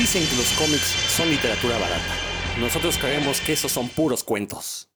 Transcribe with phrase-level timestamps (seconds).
[0.00, 2.14] Dicen que los cómics son literatura barata.
[2.58, 4.88] Nosotros creemos que esos son puros cuentos.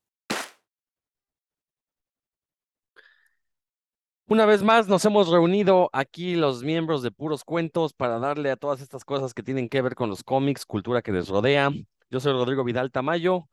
[4.27, 8.57] Una vez más nos hemos reunido aquí los miembros de Puros Cuentos para darle a
[8.57, 11.69] todas estas cosas que tienen que ver con los cómics, cultura que les rodea.
[12.09, 13.51] Yo soy Rodrigo Vidal Tamayo.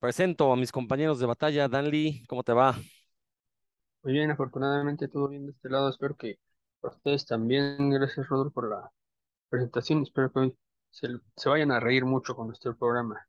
[0.00, 1.68] Presento a mis compañeros de batalla.
[1.68, 2.74] Dan Lee, ¿cómo te va?
[4.02, 5.88] Muy bien, afortunadamente todo bien de este lado.
[5.88, 6.40] Espero que
[6.80, 7.88] para ustedes también.
[7.88, 8.90] Gracias, Rodrigo, por la
[9.48, 10.02] presentación.
[10.02, 10.56] Espero que hoy
[10.92, 13.26] se, se vayan a reír mucho con nuestro programa.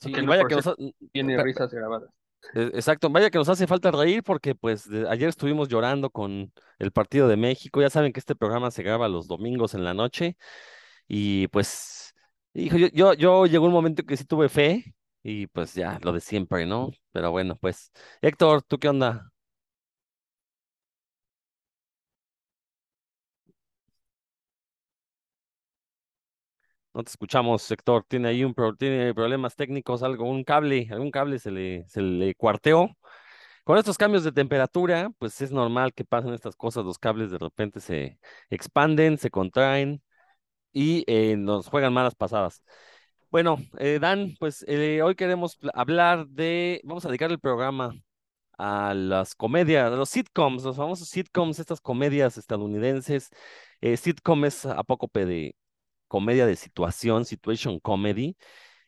[0.00, 0.74] Sí, no vaya que nos, ha-
[1.12, 2.10] Tiene risas grabadas.
[2.54, 6.52] Eh, Exacto, vaya que nos hace falta reír porque pues de- ayer estuvimos llorando con
[6.78, 7.80] el partido de México.
[7.80, 10.36] Ya saben que este programa se graba los domingos en la noche
[11.08, 12.14] y pues,
[12.54, 16.12] hijo, yo, yo, yo llegó un momento que sí tuve fe y pues ya, lo
[16.12, 16.90] de siempre, ¿no?
[17.12, 17.92] Pero bueno, pues,
[18.22, 19.30] Héctor, ¿tú qué onda?
[26.96, 28.06] No te escuchamos, Héctor.
[28.08, 32.34] Tiene ahí un tiene problemas técnicos, algo, un cable, algún cable se le, se le
[32.34, 32.88] cuarteó.
[33.64, 37.38] Con estos cambios de temperatura, pues es normal que pasen estas cosas, los cables de
[37.38, 38.18] repente se
[38.50, 40.02] expanden, se contraen
[40.72, 42.62] y eh, nos juegan malas pasadas.
[43.30, 47.94] Bueno, eh, Dan, pues eh, hoy queremos hablar de, vamos a dedicar el programa
[48.58, 53.30] a las comedias, a los sitcoms, los famosos sitcoms, estas comedias estadounidenses.
[53.82, 55.56] Eh, sitcom es apócope de
[56.08, 58.36] comedia de situación, situation comedy.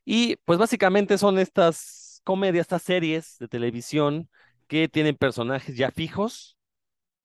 [0.04, 4.28] Y pues básicamente son estas comedias, estas series de televisión
[4.68, 6.56] que tienen personajes ya fijos.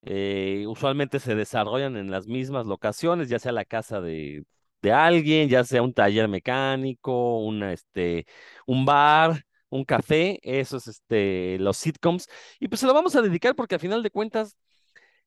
[0.04, 4.44] eh, usualmente se desarrollan en las mismas locaciones, ya sea la casa de,
[4.82, 8.26] de alguien, ya sea un taller mecánico, una, este,
[8.66, 12.28] un bar, un café, esos, este, los sitcoms.
[12.60, 14.58] Y pues se lo vamos a dedicar porque a final de cuentas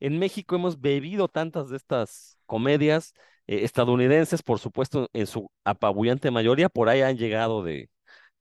[0.01, 3.15] en México hemos bebido tantas de estas comedias
[3.47, 7.91] eh, estadounidenses, por supuesto, en su apabullante mayoría, por ahí han llegado de,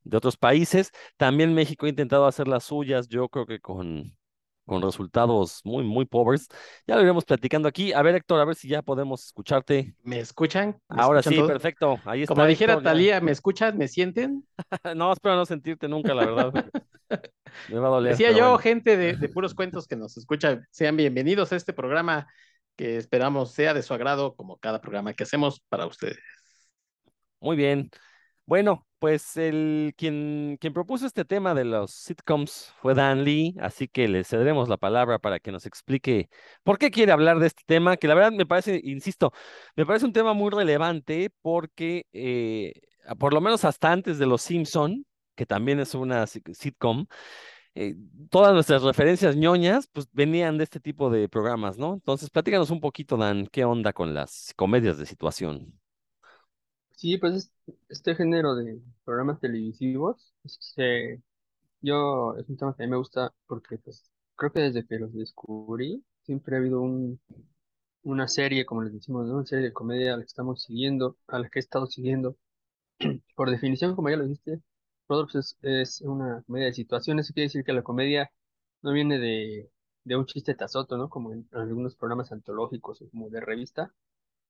[0.03, 0.91] de otros países.
[1.17, 4.15] También México ha intentado hacer las suyas, yo creo que con,
[4.65, 6.47] con resultados muy, muy pobres.
[6.87, 7.93] Ya lo iremos platicando aquí.
[7.93, 9.95] A ver, Héctor, a ver si ya podemos escucharte.
[10.03, 10.77] ¿Me escuchan?
[10.89, 11.51] ¿Me Ahora escuchan sí, todos?
[11.51, 11.99] perfecto.
[12.05, 12.33] Ahí está.
[12.33, 12.81] Como dijera.
[12.81, 13.77] Talía, ¿me escuchan?
[13.77, 14.45] ¿Me sienten?
[14.95, 16.65] No, espero no sentirte nunca, la verdad.
[17.69, 18.11] Me va a doler.
[18.11, 18.57] Decía yo, bueno.
[18.57, 22.27] gente de, de puros cuentos que nos escucha, sean bienvenidos a este programa
[22.75, 26.19] que esperamos sea de su agrado, como cada programa que hacemos para ustedes.
[27.39, 27.89] Muy bien.
[28.45, 33.87] Bueno, pues el quien, quien propuso este tema de los sitcoms fue Dan Lee, así
[33.87, 36.29] que le cederemos la palabra para que nos explique
[36.63, 39.33] por qué quiere hablar de este tema, que la verdad me parece, insisto,
[39.75, 42.73] me parece un tema muy relevante porque eh,
[43.19, 45.05] por lo menos hasta antes de Los Simpson,
[45.35, 47.07] que también es una si- sitcom,
[47.75, 47.95] eh,
[48.29, 51.93] todas nuestras referencias ñoñas pues venían de este tipo de programas, ¿no?
[51.93, 55.79] Entonces, platícanos un poquito, Dan, ¿qué onda con las comedias de situación?
[56.95, 57.51] Sí, pues es-
[57.89, 61.21] este género de programas televisivos, este,
[61.81, 64.99] yo es un tema que a mí me gusta porque pues creo que desde que
[64.99, 67.19] los descubrí siempre ha habido un,
[68.03, 69.29] una serie, como les decimos.
[69.29, 72.37] Una serie de comedia a la que estamos siguiendo, a la que he estado siguiendo.
[73.35, 74.61] Por definición, como ya lo dijiste,
[75.07, 77.25] Rodolfo es, es una comedia de situaciones.
[77.27, 78.31] Eso quiere decir que la comedia
[78.81, 79.71] no viene de,
[80.03, 81.09] de un chiste tazoto, ¿no?
[81.09, 83.93] Como en algunos programas antológicos o como de revista,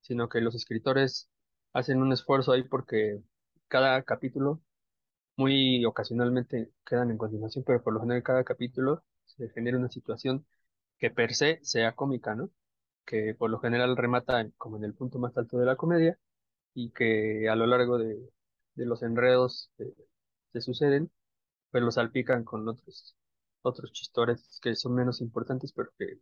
[0.02, 1.30] sino que los escritores
[1.74, 3.22] hacen un esfuerzo ahí porque
[3.70, 4.62] cada capítulo,
[5.38, 10.46] muy ocasionalmente quedan en continuación, pero por lo general cada capítulo se genera una situación
[11.00, 12.50] que per se sea cómica, ¿no?
[13.06, 16.20] Que por lo general remata como en el punto más alto de la comedia
[16.76, 18.18] y que a lo largo de,
[18.76, 19.72] de los enredos
[20.62, 21.12] se suceden,
[21.72, 23.16] pues los salpican con otros,
[23.64, 26.20] otros chistores que son menos importantes, pero que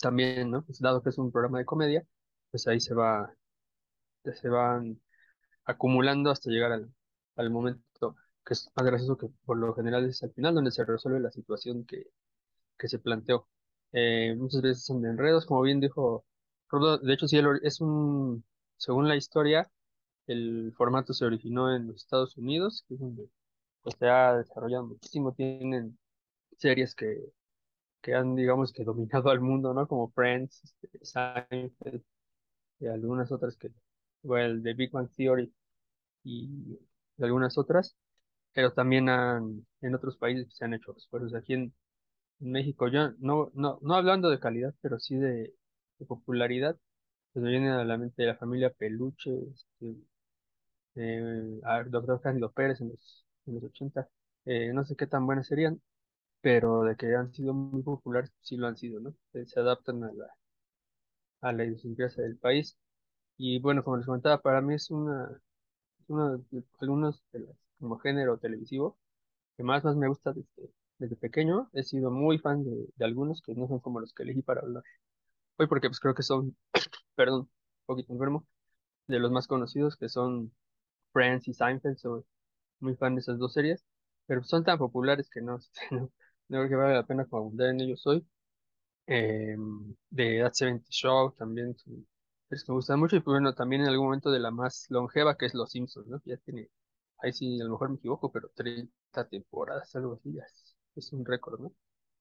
[0.00, 0.64] también, ¿no?
[0.64, 2.06] Pues dado que es un programa de comedia,
[2.50, 3.34] pues ahí se va,
[4.24, 5.00] se van
[5.66, 6.92] acumulando hasta llegar al,
[7.36, 8.16] al momento
[8.46, 11.32] que es más gracioso que por lo general es al final donde se resuelve la
[11.32, 12.06] situación que,
[12.78, 13.48] que se planteó.
[13.92, 16.26] Eh, muchas veces son de enredos, como bien dijo
[16.68, 18.44] Rodo, de hecho sí, es un,
[18.76, 19.70] según la historia,
[20.26, 23.30] el formato se originó en los Estados Unidos, que es donde
[23.86, 25.32] pues, se ha desarrollado muchísimo.
[25.32, 25.98] Tienen
[26.58, 27.32] series que,
[28.02, 29.88] que han, digamos, que dominado al mundo, ¿no?
[29.88, 32.02] Como Friends, este, Seinfeld,
[32.80, 33.70] y algunas otras que,
[34.22, 35.52] bueno, The Big Bang Theory
[36.24, 36.78] y,
[37.20, 37.96] algunas otras,
[38.54, 41.34] pero también han, en otros países se han hecho esfuerzos.
[41.34, 41.74] Aquí en,
[42.40, 45.54] México, yo no, no, no hablando de calidad, pero sí de,
[45.98, 46.78] de popularidad,
[47.32, 49.96] pues me viene a la mente la familia Peluche, este,
[50.96, 54.08] eh, Doctor Cándido Pérez en los, en los 80.
[54.46, 55.80] Eh, no sé qué tan buenas serían,
[56.42, 59.14] pero de que han sido muy populares, sí lo han sido, ¿no?
[59.34, 60.26] Eh, se adaptan a la,
[61.40, 62.76] a la idiosincrasia del país.
[63.38, 65.30] Y bueno, como les comentaba, para mí es una,
[66.08, 68.98] uno de, algunos de los, como género televisivo
[69.56, 71.70] que más, más me gusta desde, desde pequeño.
[71.74, 74.62] He sido muy fan de, de algunos que no son como los que elegí para
[74.62, 74.84] hablar
[75.58, 76.56] hoy, porque pues creo que son,
[77.16, 77.50] perdón, un
[77.86, 78.46] poquito enfermo,
[79.08, 80.52] de los más conocidos que son
[81.12, 81.98] Friends y Seinfeld.
[81.98, 82.24] Soy
[82.80, 83.84] muy fan de esas dos series,
[84.26, 85.58] pero son tan populares que no,
[85.90, 88.26] no, no creo que vale la pena abundar en ellos hoy.
[89.06, 89.56] Eh,
[90.10, 91.76] de That 70 Show también
[92.50, 94.86] es que me gusta mucho y pues, bueno, también en algún momento de la más
[94.90, 96.20] longeva que es Los Simpsons, ¿no?
[96.24, 96.68] Ya tiene,
[97.18, 101.12] ahí sí a lo mejor me equivoco, pero 30 temporadas, algo así, ya es, es
[101.12, 101.72] un récord, ¿no?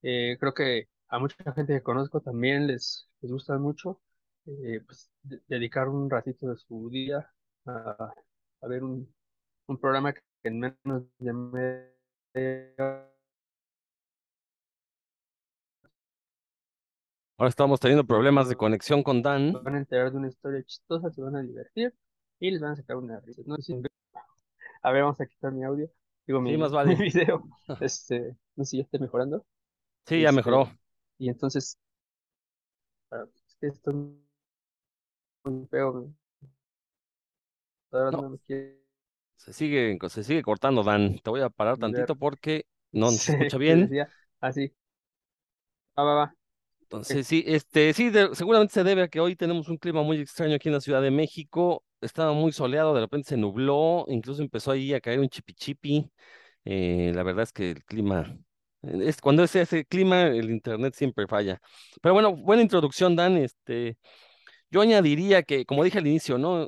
[0.01, 4.01] Eh, creo que a mucha gente que conozco también les, les gusta mucho
[4.45, 7.27] eh, pues, de- dedicar un ratito de su día
[7.65, 8.13] a,
[8.61, 9.11] a ver un,
[9.67, 13.09] un programa que en menos de media
[17.37, 19.51] Ahora estamos teniendo problemas de conexión con Dan.
[19.63, 21.93] van a enterar de una historia chistosa, se van a divertir
[22.39, 23.41] y les van a sacar una risa.
[23.45, 23.57] No
[24.83, 25.89] A ver, vamos a quitar mi audio.
[26.27, 26.95] Digo, mi, Sí, más vale.
[26.95, 27.43] mi video.
[27.81, 29.45] Este, no sé si ya está mejorando.
[30.05, 30.71] Sí, ya Este, mejoró.
[31.17, 31.77] Y entonces,
[33.11, 33.95] es que esto es
[35.43, 36.13] muy feo.
[37.89, 38.21] computadora No.
[38.23, 38.84] no me quiere
[39.37, 41.19] Se sigue, se sigue cortando, Dan.
[41.19, 43.89] Te voy a parar tantito porque no se escucha bien.
[44.39, 44.73] así.
[45.97, 46.33] Va, va, va.
[46.81, 50.17] Entonces, sí, este, sí, de- seguramente se debe a que hoy tenemos un clima muy
[50.19, 51.83] extraño aquí en la Ciudad de México.
[52.01, 56.09] Estaba muy soleado, de repente se nubló, incluso empezó ahí a caer un chipichipi.
[56.65, 58.37] Eh, la verdad es que el clima,
[58.83, 61.59] es, cuando es ese clima, el internet siempre falla.
[62.01, 63.37] Pero bueno, buena introducción, Dan.
[63.37, 63.97] Este,
[64.71, 66.67] yo añadiría que, como dije al inicio, ¿no?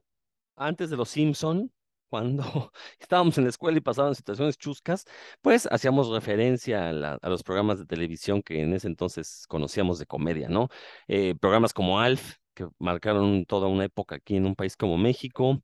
[0.55, 1.71] Antes de los Simpson,
[2.09, 2.43] cuando
[2.99, 5.05] estábamos en la escuela y pasaban situaciones chuscas,
[5.41, 10.49] pues hacíamos referencia a, los programas de televisión que en ese entonces conocíamos de comedia,
[10.49, 10.69] ¿no?
[11.07, 15.61] Eh, programas como Alf, que marcaron toda una época aquí en un país como México,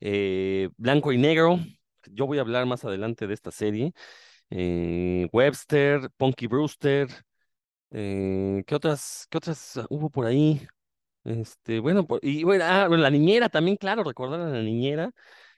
[0.00, 1.60] eh, Blanco y Negro,
[2.10, 3.92] yo voy a hablar más adelante de esta serie,
[4.50, 7.08] eh, Webster, Punky Brewster,
[7.90, 10.66] ¿qué otras, qué otras hubo por ahí?
[11.26, 15.10] Este, bueno, y bueno, ah, la niñera también, claro, recordar a la niñera,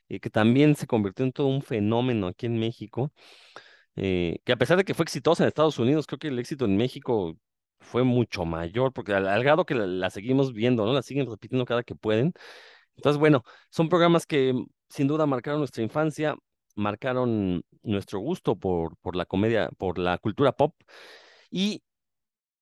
[0.08, 3.12] que también se convirtió en todo un fenómeno aquí en México,
[3.96, 6.64] eh, que a pesar de que fue exitosa en Estados Unidos, creo que el éxito
[6.66, 7.36] en México
[7.80, 10.92] fue mucho mayor, porque al, al grado que la, la seguimos viendo, ¿no?
[10.92, 12.32] La siguen repitiendo cada que pueden.
[12.96, 16.36] Entonces, bueno, son programas que mm, sin duda marcaron nuestra infancia,
[16.76, 20.74] marcaron nuestro gusto por, por la comedia, por la cultura pop,
[21.50, 21.82] y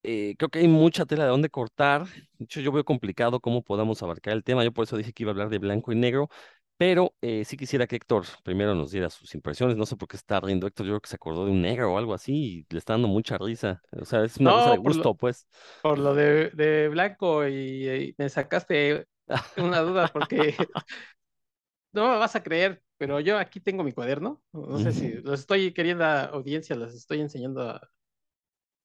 [0.03, 2.07] eh, creo que hay mucha tela de dónde cortar.
[2.39, 4.65] De hecho, yo veo complicado cómo podamos abarcar el tema.
[4.65, 6.29] Yo por eso dije que iba a hablar de blanco y negro,
[6.77, 9.77] pero eh, sí quisiera que Héctor primero nos diera sus impresiones.
[9.77, 10.87] No sé por qué está riendo Héctor.
[10.87, 13.09] Yo creo que se acordó de un negro o algo así y le está dando
[13.09, 13.83] mucha risa.
[13.93, 15.47] O sea, es una cosa No, de por lo- gusto, pues.
[15.83, 19.07] Por lo de, de Blanco y, y me sacaste
[19.57, 20.55] una duda porque
[21.93, 24.43] no me vas a creer, pero yo aquí tengo mi cuaderno.
[24.53, 27.91] No sé si los estoy queriendo a audiencia, los estoy enseñando a-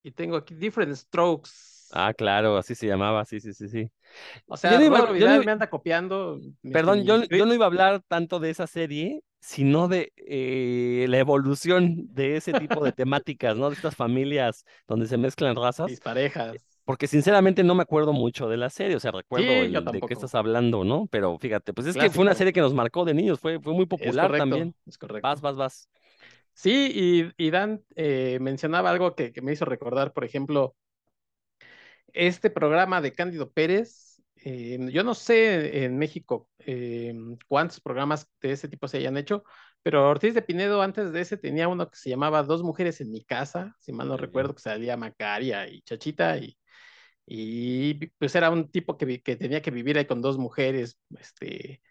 [0.04, 1.52] y tengo aquí different strokes.
[1.94, 3.26] Ah, claro, así se llamaba.
[3.26, 3.92] Sí, sí, sí, sí.
[4.48, 6.40] O sea, yo no iba- yo no me anda copiando.
[6.72, 11.06] Perdón, yo, mi- yo no iba a hablar tanto de esa serie, sino de eh,
[11.10, 13.70] la evolución de ese tipo de temáticas, ¿no?
[13.70, 15.92] De estas familias donde se mezclan razas.
[15.92, 16.66] mis parejas.
[16.86, 19.82] Porque sinceramente no me acuerdo mucho de la serie, o sea, recuerdo Sí, el yo
[19.92, 21.08] de qué estás hablando, ¿no?
[21.12, 23.74] Pero fíjate, pues es que fue una serie que nos marcó de niños, fue, fue
[23.74, 24.76] muy Es popular correcto, también.
[24.86, 25.30] es correcto.
[25.30, 25.90] Vas, vas, vas.
[26.54, 30.76] Sí, y, y Dan eh, mencionaba algo que, que me hizo recordar, por ejemplo,
[32.14, 34.22] este programa de Cándido Pérez.
[34.44, 37.14] eh, yo no sé en México eh,
[37.48, 39.44] cuántos programas de ese tipo se hayan hecho,
[39.84, 43.12] pero Ortiz de Pinedo antes de ese tenía uno que se llamaba Dos mujeres en
[43.12, 44.18] mi casa, si mal no Sí.
[44.18, 46.58] recuerdo, que salía Macaria y Chachita, y,
[47.26, 51.82] y pues era un tipo que, que tenía que vivir ahí con dos mujeres, este,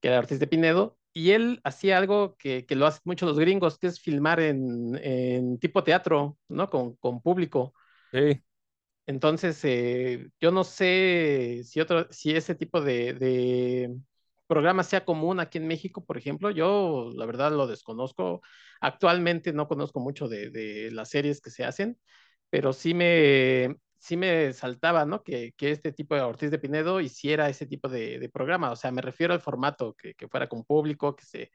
[0.00, 3.38] que era Ortiz de Pinedo, y él hacía algo que, que lo hacen mucho los
[3.38, 6.68] gringos, que es filmar en, en tipo teatro, ¿no?
[6.70, 7.74] Con, con público.
[8.12, 8.42] Sí.
[9.10, 13.96] Entonces, eh, yo no sé si otro, si ese tipo de, de
[14.46, 16.50] programa sea común aquí en México, por ejemplo.
[16.50, 18.40] Yo, la verdad, lo desconozco.
[18.80, 21.98] Actualmente no conozco mucho de, las series que se hacen,
[22.50, 25.24] pero sí me, sí me saltaba, ¿no?
[25.24, 28.70] Que, que este tipo de Ortiz de Pinedo hiciera ese tipo de, de programa.
[28.70, 31.50] O sea, me refiero al formato, que, fuera con público, que se,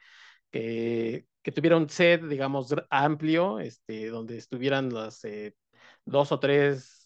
[0.52, 5.56] que, que tuviera un set, digamos, amplio, este, donde estuvieran las eh,
[6.06, 7.05] dos o tres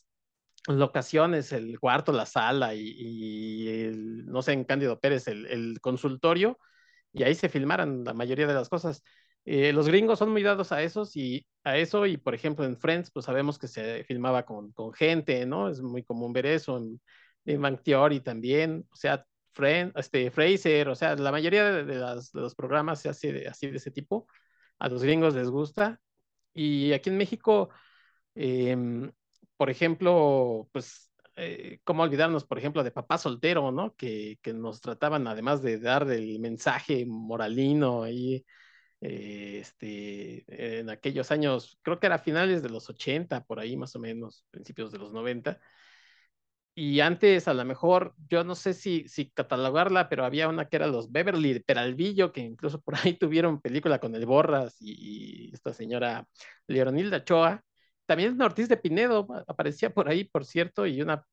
[0.68, 3.92] locaciones, el cuarto, la sala y,
[4.26, 6.60] no sé, en Cándido Pérez, el, consultorio,
[7.14, 9.04] y ahí se filmaran la mayoría de las cosas.
[9.46, 12.78] Eh, los gringos son muy dados a esos y a eso, y por ejemplo en
[12.78, 15.70] Friends, pues sabemos que se filmaba con, con gente, ¿no?
[15.70, 17.02] Es muy común ver eso, en,
[17.46, 21.96] en también, o sea, Friend, este, Fraser, o sea, la mayoría de, de
[22.34, 24.28] los programas se hace así de ese tipo.
[24.80, 26.00] A los gringos les gusta.
[26.54, 27.70] Y aquí en México,
[28.36, 29.12] em,
[29.60, 33.94] por ejemplo, pues, eh, ¿cómo olvidarnos, por ejemplo, de Papá Soltero, ¿no?
[33.96, 38.46] Que, que nos trataban, además de dar el mensaje moralino ahí,
[39.02, 43.94] eh, este, en aquellos años, creo que era finales de los 80, por ahí más
[43.98, 45.60] o menos, principios de los 90.
[46.74, 50.78] Y antes, a lo mejor, yo no sé si, si catalogarla, pero había una que
[50.78, 55.74] era los Beverly Peralvillo, que incluso por ahí tuvieron película con el Borras y, esta
[55.74, 56.26] señora
[56.68, 57.62] Leonilda Choa.
[58.10, 61.24] También Ortiz de Pinedo aparecía por ahí, por cierto, y una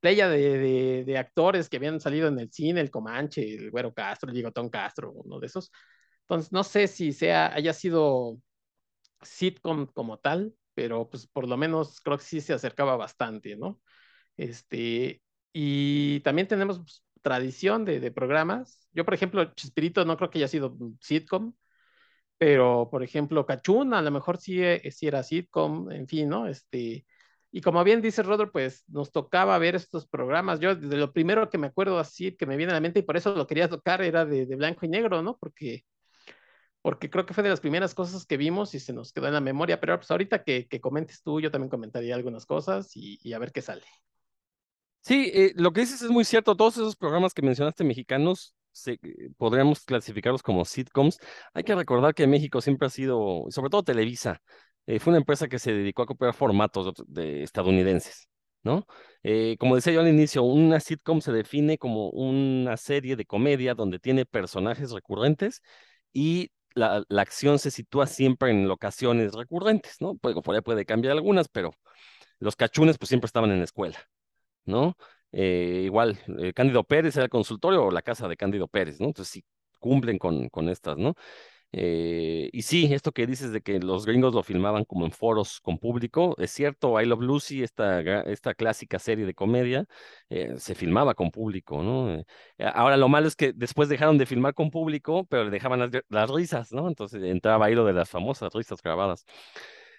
[0.00, 4.28] playa de, de, actores que habían salido en el cine, el Comanche, el Güero Castro,
[4.30, 5.70] el Ligotón Castro, uno de esos.
[6.22, 8.40] Entonces, no sé si sea, haya sido
[9.22, 13.80] sitcom como tal, pero pues por lo menos creo que sí se acercaba bastante, ¿no?
[14.36, 18.88] Este, y también tenemos pues, tradición de, de, programas.
[18.92, 21.54] Yo, por ejemplo, Chespirito no creo que haya sido sitcom,
[22.38, 26.46] pero, por ejemplo, Cachún a lo mejor sí, eh, sí era sitcom, en fin, ¿no?
[26.48, 27.06] Este,
[27.52, 30.60] y como bien dice Rodro, pues nos tocaba ver estos programas.
[30.60, 33.02] Yo, de lo primero que me acuerdo así, que me viene a la mente, y
[33.02, 35.36] por eso lo quería tocar, era de, de blanco y negro, ¿no?
[35.38, 35.84] Porque
[36.82, 39.34] porque creo que fue de las primeras cosas que vimos y se nos quedó en
[39.34, 43.18] la memoria, pero pues ahorita que, que comentes tú, yo también comentaría algunas cosas y,
[43.22, 43.84] y a ver qué sale.
[45.00, 46.56] Sí, eh, lo que dices es muy cierto.
[46.56, 48.98] Todos esos programas que mencionaste mexicanos se, eh,
[49.36, 51.18] podríamos clasificarlos como sitcoms.
[51.54, 54.40] Hay que recordar que México siempre ha sido, sobre todo Televisa,
[54.86, 58.28] eh, fue una empresa que se dedicó a copiar formatos de, estadounidenses,
[58.62, 58.86] ¿no?
[59.58, 63.98] como decía yo al inicio, una sitcom se define como una serie de comedia donde
[63.98, 65.62] tiene personajes recurrentes
[66.12, 70.16] y la, la acción se sitúa siempre en locaciones recurrentes, ¿no?
[70.16, 71.72] Pues, por ahí puede cambiar algunas, pero
[72.38, 73.98] los cachunes pues siempre estaban en la escuela.
[74.66, 74.96] ¿no?
[75.32, 79.06] Eh, igual, eh, Cándido Pérez era el consultorio o la casa de Cándido Pérez, ¿no?
[79.06, 79.44] Entonces sí
[79.78, 81.14] cumplen con, con estas, ¿no?
[81.72, 85.60] Eh, y sí, esto que dices de que los gringos lo filmaban como en foros
[85.60, 89.84] con público, es cierto, I Love Lucy, esta, esta clásica serie de comedia,
[90.56, 92.22] se filmaba con público, ¿no?
[92.58, 95.90] ahora lo malo es que después dejaron de filmar con público, pero le dejaban las,
[96.08, 96.88] las risas, ¿no?
[96.88, 99.26] Entonces entraba ahí lo de las famosas risas grabadas.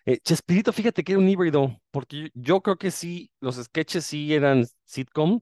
[0.10, 4.34] Eh, Chespirito, fíjate que era un híbrido, porque yo creo que sí, los sketches sí
[4.34, 5.42] eran sitcom,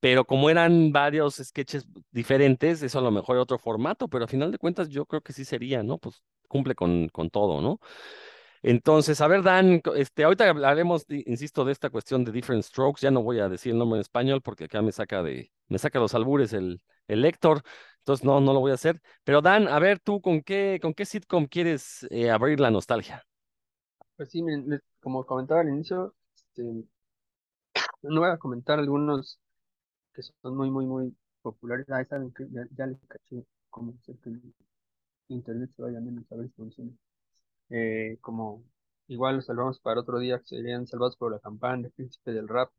[0.00, 4.28] pero como eran varios sketches diferentes, eso a lo mejor era otro formato, pero a
[4.28, 5.98] final de cuentas yo creo que sí sería, ¿no?
[5.98, 7.80] Pues cumple con, con todo, ¿no?
[8.62, 13.02] Entonces, a ver, Dan, este, ahorita hablaremos, insisto, de esta cuestión de different strokes.
[13.02, 15.78] Ya no voy a decir el nombre en español porque acá me saca de, me
[15.78, 17.62] saca los albures el, lector.
[18.00, 19.00] Entonces, no, no lo voy a hacer.
[19.24, 23.24] Pero Dan, a ver, tú, ¿con qué, con qué sitcom quieres eh, abrir la nostalgia?
[24.20, 24.42] Pues sí,
[25.00, 26.84] como comentaba al inicio, este,
[28.02, 29.40] no voy a comentar algunos
[30.14, 31.86] que son muy, muy, muy populares.
[31.90, 34.42] Ah, saben que ya, ya les caché cómo hacer que el
[35.28, 36.92] internet se vaya menos a ver si funciona.
[37.70, 38.62] Eh, como
[39.08, 42.48] igual los salvamos para otro día, que serían salvados por la campana de Príncipe del
[42.48, 42.70] Rap,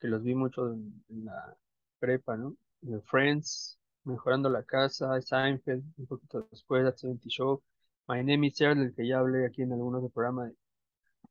[0.00, 1.56] que los vi mucho en, la
[2.00, 2.56] prepa, ¿no?
[3.04, 7.62] Friends, Mejorando la Casa, Seinfeld, un poquito después, 70 Show,
[8.08, 10.56] My Name is Earl, del que ya hablé aquí en algunos de programa de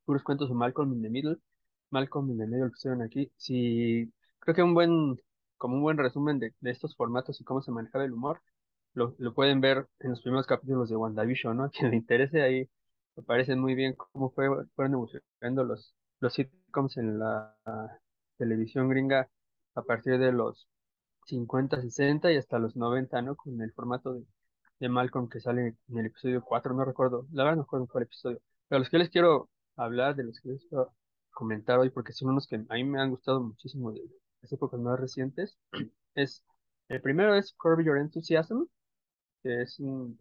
[0.10, 1.38] puros cuentos de Malcolm in the Middle,
[1.92, 3.32] Malcolm in the Middle que pusieron aquí.
[3.38, 5.22] Sí, creo que un buen,
[5.58, 8.42] como un buen resumen de, de estos formatos y cómo se manejaba el humor,
[8.96, 11.64] lo, lo pueden ver en los primeros capítulos de WandaVision, ¿no?
[11.66, 12.68] A quien le interese ahí,
[13.16, 17.56] me parece muy bien cómo fue, fueron evolucionando los, los sitcoms en la
[18.38, 19.30] televisión gringa
[19.76, 20.68] a partir de los
[21.26, 23.36] 50, 60 y hasta los 90, ¿no?
[23.36, 24.26] Con el formato de,
[24.80, 28.06] de Malcolm que sale en el episodio 4, no recuerdo, la verdad no recuerdo cuál
[28.06, 28.42] episodio.
[28.68, 29.50] Pero los que les quiero
[29.86, 30.94] hablar, de los que les quiero
[31.32, 34.02] comentar hoy, porque son unos que a mí me han gustado muchísimo de
[34.42, 35.58] las épocas más recientes,
[36.16, 36.44] es,
[36.90, 38.66] el primero es Curb Your Enthusiasm,
[39.44, 40.20] que es un,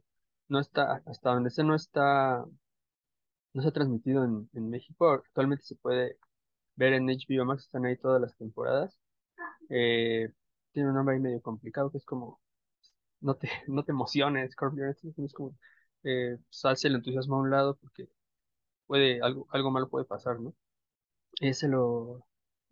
[0.49, 2.45] no está, hasta donde se no está,
[3.55, 6.19] no se ha transmitido en, en México, actualmente se puede
[6.77, 8.99] ver en HBO Max, están ahí todas las temporadas.
[9.71, 10.33] Eh,
[10.73, 12.41] tiene un nombre ahí medio complicado, que es como,
[13.21, 15.57] no te, no te emociones, Curb Your Enthusiasm, es como,
[16.05, 18.09] eh, salse el entusiasmo a un lado, porque
[18.89, 20.55] puede, algo, algo malo puede pasar, ¿no?
[21.41, 22.27] Ese lo,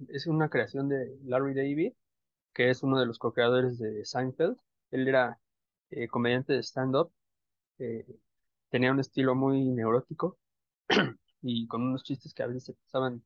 [0.08, 1.92] es una creación de Larry David,
[2.54, 4.58] que es uno de los co-creadores de Seinfeld.
[4.90, 5.40] Él era
[5.90, 7.12] eh, comediante de stand-up,
[7.78, 8.06] eh,
[8.70, 10.38] tenía un estilo muy neurótico
[11.42, 13.22] y con unos chistes que a veces se pasaban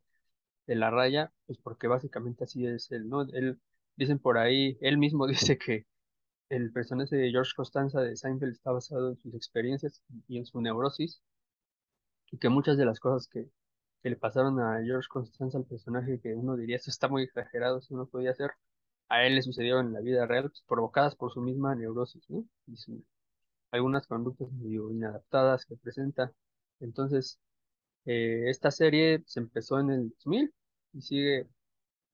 [0.66, 3.22] de la raya, pues porque básicamente así es él, ¿no?
[3.22, 3.60] Él,
[3.96, 5.86] dicen por ahí, él mismo dice que
[6.50, 10.60] el personaje de George Costanza de Seinfeld está basado en sus experiencias y en su
[10.60, 11.22] neurosis,
[12.32, 13.50] y que muchas de las cosas que,
[14.02, 17.78] que le pasaron a George Constanza, al personaje, que uno diría, eso está muy exagerado,
[17.78, 18.52] eso no podía ser,
[19.08, 22.44] a él le sucedieron en la vida real, pues, provocadas por su misma neurosis, ¿no?
[22.66, 23.04] Y su-
[23.72, 26.32] algunas conductas medio inadaptadas que presenta.
[26.80, 27.38] Entonces,
[28.06, 30.54] eh, esta serie se empezó en el 2000
[30.92, 31.48] y sigue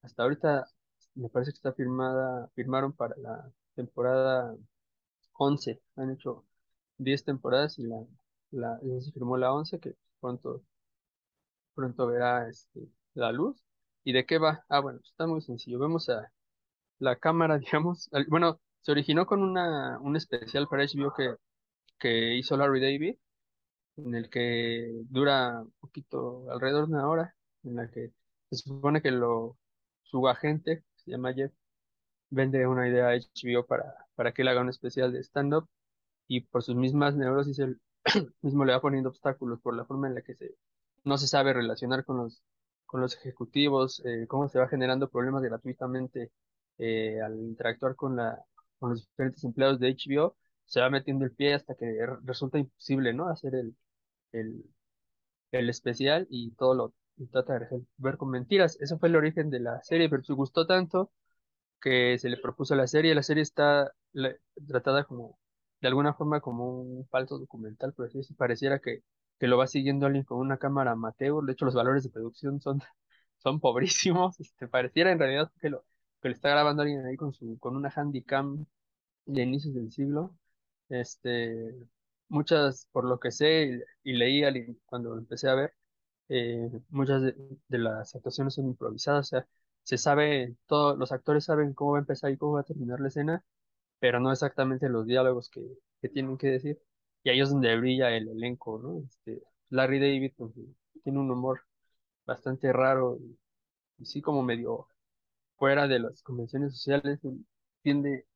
[0.02, 0.66] hasta ahorita,
[1.14, 4.56] me parece que está firmada, firmaron para la temporada
[5.38, 6.44] 11, han hecho
[6.98, 8.04] 10 temporadas y la,
[8.50, 9.96] la, se firmó la 11 que
[10.26, 10.62] pronto,
[11.74, 13.62] pronto verá este, la luz.
[14.04, 14.64] ¿Y de qué va?
[14.68, 15.78] Ah, bueno, está muy sencillo.
[15.78, 16.30] Vemos a
[17.00, 21.36] la cámara, digamos, al- bueno, se originó con una, un especial para HBO que,
[22.00, 23.16] que hizo Larry David,
[23.98, 28.12] en el que dura un poquito, alrededor de una hora, en la que
[28.50, 29.58] se supone que lo,
[30.02, 31.52] su agente, se llama Jeff,
[32.30, 35.68] vende una idea a HBO para, para que él haga un especial de stand-up
[36.28, 37.80] y por sus mismas neurosis él
[38.42, 40.54] mismo le va poniendo obstáculos por la forma en la que se,
[41.04, 42.42] no se sabe relacionar con los,
[42.86, 46.30] con los ejecutivos, eh, cómo se va generando problemas gratuitamente
[46.78, 48.38] eh, al interactuar con la,
[48.78, 52.58] con los diferentes empleados de HBO, se va metiendo el pie hasta que re- resulta
[52.58, 53.28] imposible, ¿no?
[53.28, 53.76] Hacer el,
[54.32, 54.64] el,
[55.52, 56.94] el especial y todo lo
[57.30, 58.76] trata de ver con mentiras.
[58.80, 61.12] Eso fue el origen de la serie, pero se gustó tanto
[61.80, 63.14] que se le propuso la serie.
[63.16, 64.34] La serie está la-
[64.68, 65.38] tratada como,
[65.80, 69.02] de alguna forma, como un falso documental, pero así pareciera que,
[69.38, 71.44] que lo va siguiendo alguien con una cámara amateur.
[71.44, 72.80] De hecho, los valores de producción son,
[73.38, 74.38] son pobrísimos.
[74.40, 75.84] Este, pareciera en realidad que lo,
[76.20, 78.66] que lo está grabando alguien ahí con su, con una handycam
[79.26, 80.36] de inicios del siglo.
[80.88, 81.74] Este,
[82.28, 85.74] muchas, por lo que sé y, leí al cuando empecé a ver,
[86.28, 87.34] eh, muchas de,
[87.68, 89.48] de las actuaciones son improvisadas, o sea,
[89.82, 93.00] se sabe, todos los actores saben cómo va a empezar y cómo va a terminar
[93.00, 93.44] la escena,
[93.98, 95.62] pero no exactamente los diálogos que,
[96.00, 96.80] que tienen que decir.
[97.22, 99.00] Y ahí es donde brilla el elenco, ¿no?
[99.04, 100.52] Este, Larry David pues,
[101.02, 101.62] tiene un humor
[102.26, 103.18] bastante raro
[103.98, 104.88] y, sí como medio
[105.56, 107.20] fuera de las convenciones sociales,
[107.82, 108.26] tiende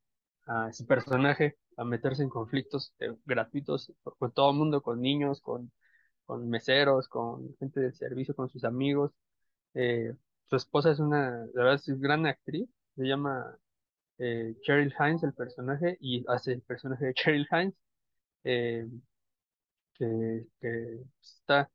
[0.46, 5.40] a ese personaje a meterse en conflictos eh, gratuitos con, todo el mundo, con niños,
[5.40, 5.72] con,
[6.26, 9.12] con meseros, con gente de servicio, con sus amigos.
[9.74, 10.14] Eh,
[10.46, 13.56] su esposa es una, la verdad, es gran actriz, se llama
[14.20, 17.74] eh, Cheryl Hines el personaje y hace el personaje de Cheryl Hines,
[18.44, 18.86] eh,
[19.94, 20.46] que,
[21.22, 21.70] está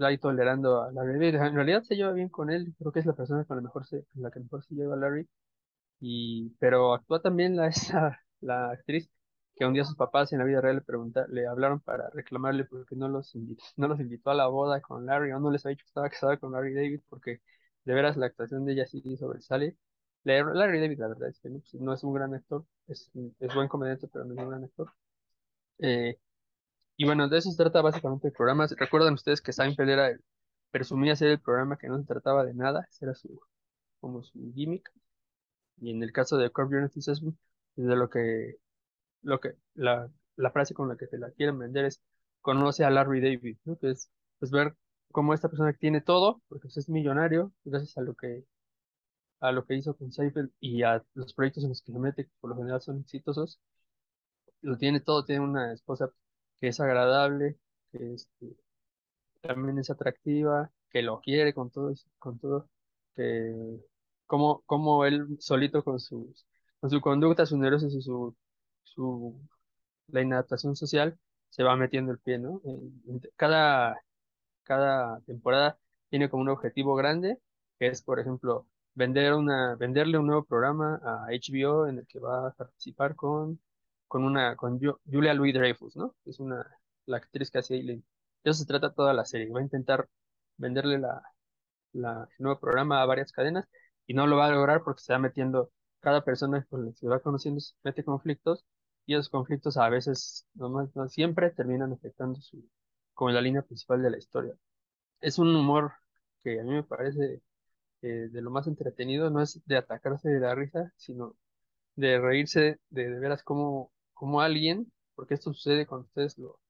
[0.00, 1.28] ahí tolerando a Larry.
[1.28, 3.86] En realidad se lleva bien con él, creo que es la persona con la mejor
[3.86, 5.28] se, con la que mejor se lleva Larry.
[6.00, 9.10] Y, pero actúa también la, esa, la actriz
[9.56, 12.64] que un día sus papás en la vida real le pregunta, le hablaron para reclamarle
[12.66, 15.66] porque no los invitó, no los invitó a la boda con Larry, o no les
[15.66, 17.40] ha dicho que estaba casada con Larry David, porque
[17.84, 19.76] de veras la actuación de ella sí sobresale.
[20.26, 23.10] La- Larry David, la verdad es que no, pues, es un gran actor, es,
[23.54, 24.92] buen comediante, pero no es un gran actor.
[25.78, 26.18] Eh,
[26.96, 28.66] y bueno, de eso se trata básicamente el programa.
[28.76, 30.20] ¿Recuerdan ustedes que Seinfeld era el,
[30.72, 32.86] presumía ser el programa que no se trataba de nada?
[32.90, 33.14] Ese era
[34.00, 34.90] como su gimmick.
[35.78, 37.32] Y en el caso de Curb Your Enthusiasm,
[37.76, 38.56] de lo que,
[39.22, 42.02] lo que, la, la frase con la que te la quieren vender es,
[42.40, 43.76] conoce a Larry David, ¿no?
[43.78, 44.10] Que es,
[44.40, 44.76] pues ver
[45.12, 48.44] cómo esta persona tiene todo, porque pues, es millonario, gracias a lo que,
[49.40, 52.24] a lo que hizo con Seinfeld y a los proyectos en los que se mete,
[52.26, 53.60] que por lo general son exitosos,
[54.62, 56.10] lo tiene todo, tiene una esposa
[56.60, 57.58] que es agradable,
[57.92, 58.56] que este,
[59.42, 62.68] también es atractiva, que lo quiere con todo, con todo,
[63.16, 63.54] que
[64.26, 66.46] como, como él solito con sus,
[66.80, 68.36] con su conducta, sus neurosis y su,
[68.84, 69.40] su,
[70.08, 71.18] la inadaptación social,
[71.50, 72.60] se va metiendo el pie, ¿no?
[73.36, 74.00] Cada,
[74.64, 75.78] cada temporada
[76.10, 77.38] tiene como un objetivo grande,
[77.78, 82.20] que es, por ejemplo, vender una, venderle un nuevo programa a HBO en el que
[82.20, 83.60] va a participar con,
[84.08, 86.16] con una, con Ju- Julia Louis-Dreyfus, ¿no?
[86.24, 86.66] Que es una,
[87.06, 88.04] la actriz que hace Eileen.
[88.44, 89.50] De eso se trata toda la serie.
[89.52, 90.08] Va a intentar
[90.58, 91.22] venderle la,
[91.92, 93.66] la, el nuevo programa a varias cadenas
[94.06, 97.08] y no lo va a lograr porque se va metiendo, cada persona con la que
[97.08, 98.64] va conociendo se mete conflictos
[99.06, 102.68] y esos conflictos a veces, no, no siempre, terminan afectando su,
[103.14, 104.54] como la línea principal de la historia.
[105.20, 105.92] Es un humor
[106.44, 107.42] que a mí me parece
[108.06, 111.36] eh, de lo más entretenido, no es de atacarse de la risa, sino
[111.96, 116.60] de reírse de, veras como, como alguien, porque esto sucede cuando ustedes lo,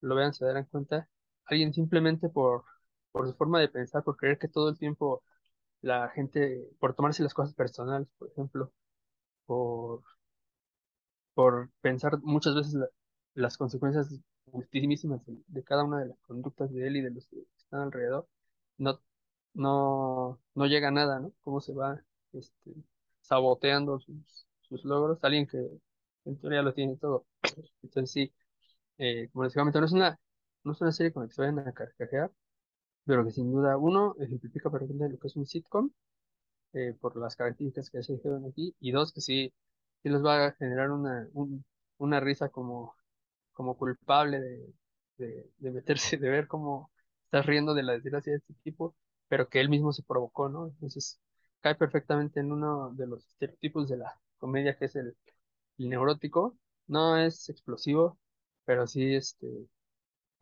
[0.00, 1.08] lo vean, se darán cuenta,
[1.46, 2.64] alguien simplemente por,
[3.12, 5.22] por su forma de pensar, por creer que todo el tiempo
[5.82, 8.72] la gente, por tomarse las cosas personales, por ejemplo,
[9.46, 10.02] por,
[11.34, 12.88] por pensar muchas veces la-
[13.34, 14.08] las consecuencias
[14.52, 17.80] ultimísimas de, de cada una de las conductas de él y de los que están
[17.82, 18.28] alrededor,
[18.78, 19.00] no,
[19.54, 21.32] no, no llega a nada, ¿no?
[21.42, 22.72] Cómo se va este,
[23.22, 25.58] saboteando sus, sus logros, alguien que
[26.26, 27.26] en teoría lo tiene todo.
[27.82, 28.32] Entonces sí,
[28.98, 30.20] eh, como les comentaba, no es una,
[30.64, 32.32] no es una serie con la que se vayan a carcajear,
[33.06, 35.90] pero que sin duda, uno, ejemplifica perfectamente lo que es un sitcom,
[36.72, 39.52] eh, por las características que se dijeron aquí, y dos, que sí,
[40.02, 41.64] sí les va a generar una, un-
[41.98, 42.94] una risa como,
[43.52, 44.74] como culpable de,
[45.18, 46.90] de, de meterse, de ver cómo
[47.24, 48.96] estás riendo de la desgracia de este tipo,
[49.34, 50.68] pero que él mismo se provocó, ¿no?
[50.68, 51.20] Entonces,
[51.60, 55.16] cae perfectamente en uno de los estereotipos de la comedia, que es el,
[55.76, 56.56] neurótico.
[56.86, 58.16] No es explosivo,
[58.64, 59.48] pero sí, este,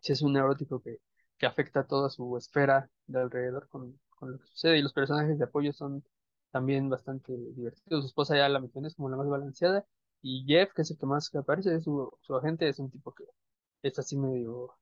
[0.01, 0.99] sí es un neurótico que,
[1.39, 4.79] que afecta toda su esfera de alrededor con, con lo que sucede.
[4.79, 6.05] Y los personajes de apoyo son
[6.51, 8.03] también bastante divertidos.
[8.03, 9.87] Su esposa ya la mencioné, es como la más balanceada.
[10.21, 13.15] Y Jeff, que es el que más aparece, es su, su agente, es un tipo
[13.15, 13.25] que
[13.83, 14.77] es así medio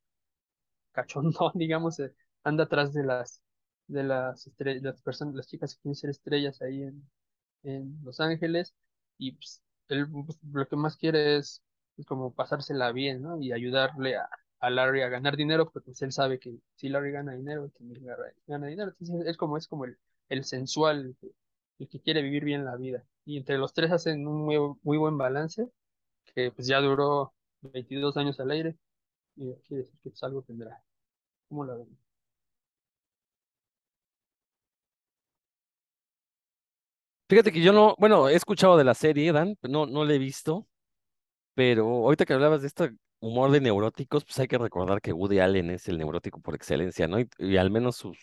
[0.93, 3.41] cachondón, digamos, eh, anda atrás de las
[3.93, 7.11] de las estrellas, las personas, las chicas que quieren ser estrellas ahí en,
[7.63, 8.75] en Los Ángeles,
[9.19, 11.63] y pues, él pues, lo que más quiere es,
[11.97, 13.41] es como pasársela bien, ¿no?
[13.41, 14.29] Y ayudarle a,
[14.61, 18.05] a Larry a ganar dinero, porque pues, él sabe que si Larry gana dinero, también
[18.47, 18.91] gana, dinero.
[18.99, 19.99] Entonces es como es como el,
[20.29, 21.33] el sensual, el que,
[21.79, 23.05] el que quiere vivir bien la vida.
[23.25, 25.69] Y entre los tres hacen un muy, muy buen balance,
[26.35, 28.77] que pues ya duró 22 años al aire,
[29.37, 30.83] y quiere decir que pues, algo tendrá.
[31.49, 31.99] ¿Cómo la ven?
[37.31, 40.19] Fíjate que yo no, bueno, he escuchado de la serie, Dan, no, no la he
[40.19, 40.67] visto,
[41.55, 42.91] pero ahorita que hablabas de este
[43.21, 47.09] humor de neuróticos, pues hay que recordar que Woody Allen es el neurótico por excelencia,
[47.09, 47.21] ¿no?
[47.21, 48.19] Y, y al menos sus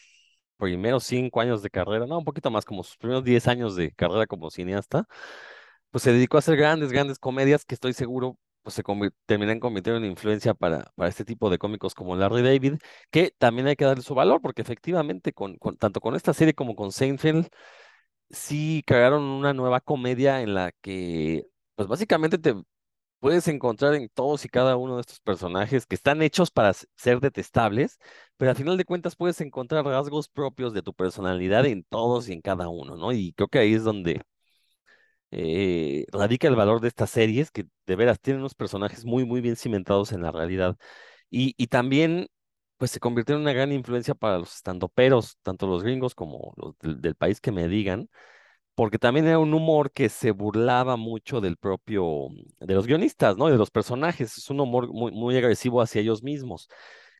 [0.57, 3.91] primeros cinco años de carrera, no, un poquito más, como sus primeros diez años de
[3.93, 5.07] carrera como cineasta,
[5.91, 9.59] pues se dedicó a hacer grandes, grandes comedias que estoy seguro pues se convi- terminan
[9.61, 12.75] convirtiendo en influencia para, para este tipo de cómicos como Larry David,
[13.11, 16.53] que también hay que darle su valor, porque efectivamente, con, con- tanto con esta serie
[16.53, 17.47] como con Seinfeld,
[18.29, 22.55] sí crearon una nueva comedia en la que, pues básicamente te
[23.19, 27.19] puedes encontrar en todos y cada uno de estos personajes que están hechos para ser
[27.21, 27.99] detestables,
[28.37, 32.33] pero al final de cuentas puedes encontrar rasgos propios de tu personalidad en todos y
[32.33, 33.11] en cada uno, ¿no?
[33.13, 34.21] Y creo que ahí es donde
[35.31, 39.41] eh, radica el valor de estas series, que de veras tienen unos personajes muy, muy
[39.41, 40.77] bien cimentados en la realidad.
[41.29, 42.27] Y, y también,
[42.77, 46.75] pues se convirtió en una gran influencia para los estandoperos, tanto los gringos como los
[46.79, 48.09] del, país que me digan,
[48.75, 53.49] porque también era un humor que se burlaba mucho del propio, de los guionistas, ¿no?
[53.49, 54.37] Y de los personajes.
[54.37, 56.69] Es un humor muy, muy agresivo hacia ellos mismos.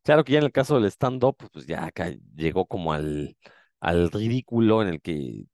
[0.04, 3.38] Claro que ya en el caso del stand-up, pues ya acá llegó como al,
[3.80, 5.46] al ridículo en el que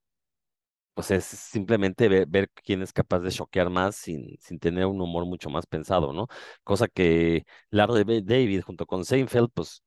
[0.93, 5.01] pues es simplemente ver, ver quién es capaz de choquear más sin, sin tener un
[5.01, 6.27] humor mucho más pensado, ¿no?
[6.63, 9.83] Cosa que Larry David junto con Seinfeld, pues,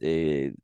[0.00, 0.54] eh,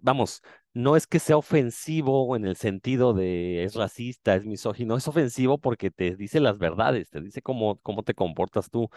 [0.00, 0.42] vamos,
[0.74, 5.58] no es que sea ofensivo en el sentido de es racista, es misógino, es ofensivo
[5.58, 8.88] porque te dice las verdades, te dice cómo, cómo te comportas tú.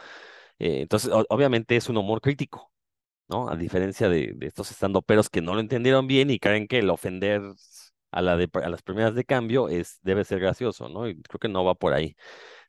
[0.60, 2.72] Eh, entonces, obviamente es un humor crítico.
[3.30, 3.50] ¿no?
[3.50, 6.90] A diferencia de, de estos estandoperos que no lo entendieron bien y creen que el
[6.92, 7.42] ofender
[8.12, 11.08] a las primeras de cambio es, debe ser gracioso, ¿no?
[11.08, 12.16] Y creo que no va por ahí.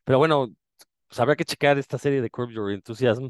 [0.05, 0.49] Pero bueno,
[1.07, 3.29] pues habrá que checar esta serie de Curb Your Enthusiasm.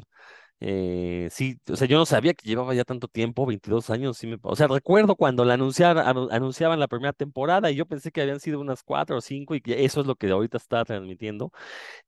[0.64, 4.28] Eh, sí, o sea, yo no sabía que llevaba ya tanto tiempo, 22 años, sí
[4.28, 8.38] me, o sea, recuerdo cuando la anunciaban la primera temporada y yo pensé que habían
[8.38, 11.50] sido unas cuatro o cinco y que eso es lo que ahorita está transmitiendo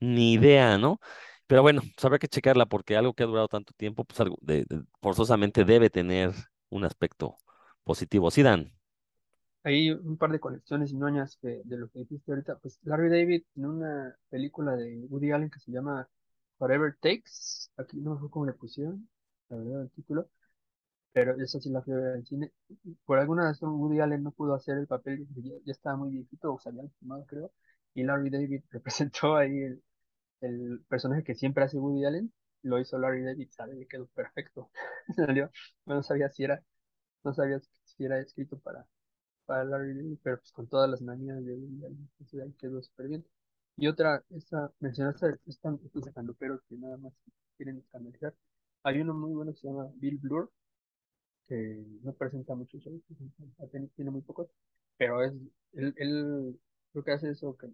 [0.01, 1.01] ni idea, ¿no?
[1.47, 4.39] Pero bueno, pues habrá que checarla porque algo que ha durado tanto tiempo, pues algo
[4.43, 6.33] de, de- forzosamente debe tener
[6.71, 7.39] un aspecto
[7.85, 8.31] positivo.
[8.31, 8.73] Sí, Dan.
[9.65, 12.59] Hay un par de conexiones ñoñas que, de lo que dijiste ahorita.
[12.59, 16.09] Pues Larry David en una película de Woody Allen que se llama
[16.59, 19.09] Whatever Takes, aquí no sé cómo le pusieron,
[19.49, 20.29] la verdad, el título,
[21.13, 22.53] pero esa sí la fui a ver cine.
[23.05, 25.27] Por alguna razón Woody Allen no pudo hacer el papel,
[25.65, 27.53] ya, estaba muy viejito o se había lastimado, creo,
[27.95, 29.59] y Larry David representó ahí
[30.41, 34.71] el, personaje que siempre hace Woody Allen, lo hizo Larry David, sale, le quedó perfecto.
[35.17, 35.51] Salió,
[35.87, 36.63] no sabía si era,
[37.25, 38.87] no sabía si era escrito para
[39.47, 42.11] para Larry David, pero pues con todas las manías de Woody Allen,
[42.43, 43.27] ahí quedó súper bien.
[43.77, 47.13] Y otra, esta, mencionaste esta, estos estandoperos que nada más
[47.57, 48.35] quieren escandalizar.
[48.85, 50.51] Hay uno muy bueno que se llama Bill Blur,
[51.49, 54.49] que no presenta muchos shows, presenta- tiene, muy pocos,
[54.97, 55.33] pero es,
[55.75, 56.61] él, él
[56.93, 57.69] creo que hace eso que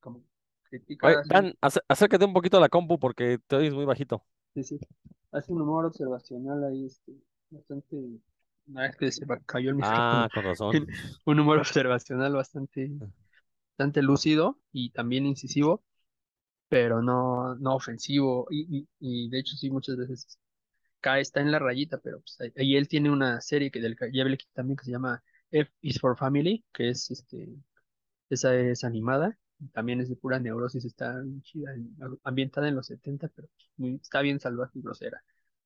[0.00, 0.22] como
[0.70, 4.24] critica, Oye, Dan, acé- acércate un poquito a la compu porque te oyes muy bajito.
[4.54, 4.78] sí, sí,
[5.32, 7.12] hace un humor observacional ahí, este,
[7.50, 7.96] bastante,
[8.66, 10.80] no es que se cayó el micrófono, Ah, con razón.
[11.24, 12.90] un humor observacional bastante
[13.78, 15.84] bastante lúcido y también incisivo,
[16.68, 18.46] pero no, no ofensivo.
[18.50, 18.88] Y, y,
[19.26, 20.38] y de hecho sí, muchas veces
[21.00, 23.96] cae, está en la rayita, pero pues ahí, ahí él tiene una serie que del
[24.54, 27.48] también que se llama F is for Family, que es este,
[28.30, 29.38] esa es animada,
[29.72, 33.96] también es de pura neurosis, está chida, en- ambientada en los 70, pero pues, muy,
[33.96, 35.22] está bien salvaje y grosera,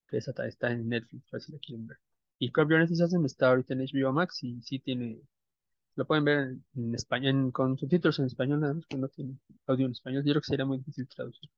[0.08, 1.98] que esa está en Netflix, por si la quieren ver.
[2.38, 5.20] Y Curb Your Enthusiasm está ahorita en HBO Max y sí tiene
[5.94, 9.86] lo pueden ver en, español, con subtítulos en español, nada más que no tiene audio
[9.86, 10.22] en español.
[10.24, 11.50] Yo creo que sería muy difícil traducir.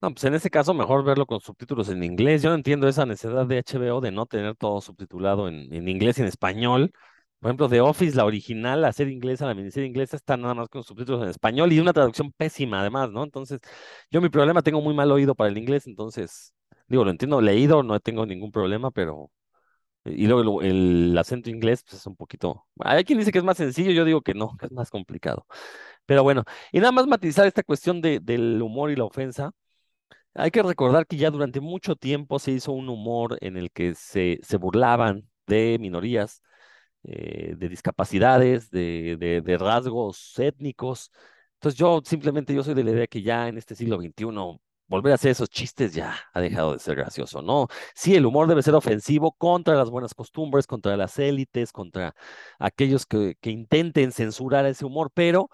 [0.00, 2.42] No, pues en ese caso mejor verlo con subtítulos en inglés.
[2.42, 6.18] Yo no entiendo esa necesidad de HBO de no tener todo subtitulado en, en inglés
[6.18, 6.92] y en español.
[7.40, 10.68] Por ejemplo, The Office, la original, la serie inglesa, la miniserie inglesa, está nada más
[10.68, 13.22] con subtítulos en español y una traducción pésima además, ¿no?
[13.22, 13.60] Entonces,
[14.10, 16.52] yo mi problema, tengo muy mal oído para el inglés, entonces,
[16.88, 19.30] digo, lo entiendo leído, no tengo ningún problema, pero...
[20.04, 22.66] Y luego el, acento inglés, pues es un poquito...
[22.80, 25.46] Hay quien dice que es más sencillo, yo digo que no, que es más complicado.
[26.06, 29.52] Pero bueno, y nada más matizar esta cuestión de, del humor y la ofensa.
[30.34, 33.94] Hay que recordar que ya durante mucho tiempo se hizo un humor en el que
[33.94, 36.42] se, se burlaban de minorías,
[37.04, 41.12] eh, de discapacidades, de, de, de rasgos étnicos.
[41.54, 45.12] Entonces yo simplemente yo soy de la idea que ya en este siglo XXI volver
[45.12, 47.68] a hacer esos chistes ya ha dejado de ser gracioso, ¿no?
[47.94, 52.14] Sí, el humor debe ser ofensivo contra las buenas costumbres, contra las élites, contra
[52.58, 55.50] aquellos que, que intenten censurar ese humor, pero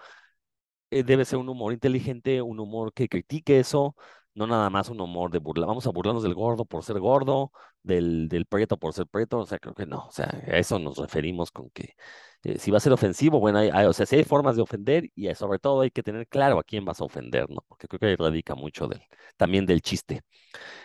[0.91, 3.95] eh, debe ser un humor inteligente, un humor que critique eso,
[4.35, 5.65] no nada más un humor de burla.
[5.65, 7.51] Vamos a burlarnos del gordo por ser gordo,
[7.83, 10.79] del, del preto por ser preto, o sea, creo que no, o sea, a eso
[10.79, 11.95] nos referimos con que
[12.43, 15.09] eh, si va a ser ofensivo, bueno, hay, o sea, sí hay formas de ofender
[15.15, 17.63] y eh, sobre todo hay que tener claro a quién vas a ofender, ¿no?
[17.67, 19.01] Porque creo que ahí radica mucho del,
[19.37, 20.21] también del chiste.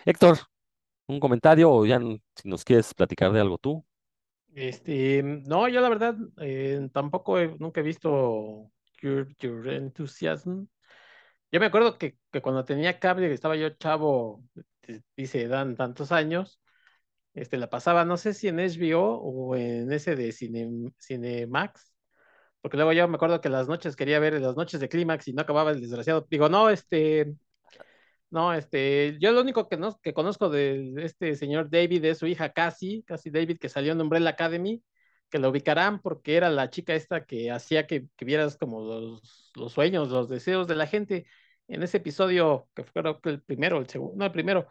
[0.05, 0.39] Héctor,
[1.07, 1.99] un comentario o ya
[2.35, 3.85] si nos quieres platicar de algo tú.
[4.53, 10.67] Este, no, yo la verdad eh, tampoco nunca he visto Curb Your Enthusiasm.
[11.51, 14.43] Yo me acuerdo que, que cuando tenía cable, que estaba yo chavo,
[15.17, 16.59] dice Dan, tantos años,
[17.33, 21.93] este, la pasaba, no sé si en HBO o en ese de Cine, Cinemax,
[22.61, 25.33] porque luego yo me acuerdo que las noches quería ver las noches de Clímax y
[25.33, 26.27] no acababa el desgraciado.
[26.29, 27.35] Digo, no, este,
[28.29, 32.27] no, este, yo lo único que, no, que conozco de este señor David es su
[32.27, 34.81] hija Cassie, Cassie David, que salió en Umbrella Academy,
[35.29, 39.51] que la ubicarán porque era la chica esta que hacía que, que vieras como los,
[39.55, 41.25] los sueños, los deseos de la gente.
[41.71, 44.67] En ese episodio, que fue creo que el primero, el segundo, no, el primero,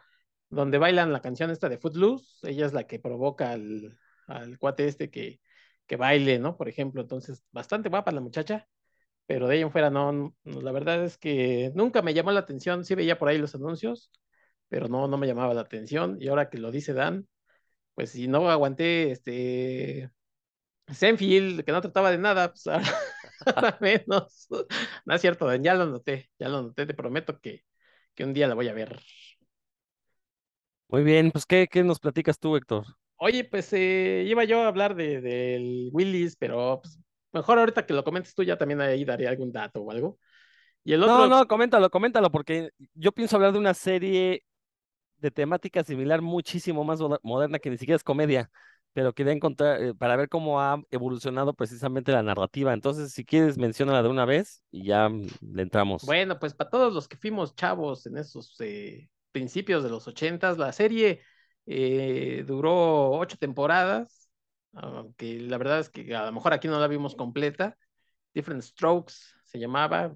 [0.51, 4.87] donde bailan la canción esta de Footloose, ella es la que provoca al, al cuate
[4.87, 5.41] este que,
[5.87, 6.57] que baile, ¿no?
[6.57, 8.69] Por ejemplo, entonces, bastante guapa la muchacha
[9.31, 12.85] pero de ahí en fuera no, la verdad es que nunca me llamó la atención,
[12.85, 14.11] sí veía por ahí los anuncios,
[14.69, 17.29] pero no, no me llamaba la atención, y ahora que lo dice Dan,
[17.95, 20.11] pues si no aguanté este
[20.89, 22.89] Senfield, que no trataba de nada, pues ahora,
[23.57, 24.46] ahora menos.
[25.05, 27.64] No es cierto, ya lo noté, ya lo noté, te prometo que,
[28.14, 29.00] que un día la voy a ver.
[30.88, 32.85] Muy bien, pues ¿qué, qué nos platicas tú, Héctor?
[33.16, 36.98] Oye, pues eh, iba yo a hablar de, del Willis, pero pues,
[37.33, 40.18] mejor ahorita que lo comentes tú ya también ahí daré algún dato o algo.
[40.85, 44.44] Y el No, otro, no, coméntalo, coméntalo, porque yo pienso hablar de una serie
[45.18, 48.50] de temática similar, muchísimo más moder- moderna que ni siquiera es comedia,
[48.92, 52.72] pero quería encontrar, eh, para ver cómo ha evolucionado precisamente la narrativa.
[52.72, 56.03] Entonces, si quieres, menciónala de una vez y ya mm, le entramos.
[56.05, 60.59] Bueno, pues para todos los que fuimos chavos en esos eh, principios de los ochentas,
[60.59, 61.20] la serie
[61.66, 64.29] eh, duró ocho temporadas,
[64.72, 67.76] aunque la verdad es que a lo mejor aquí no la vimos completa.
[68.35, 70.14] Different Strokes se llamaba,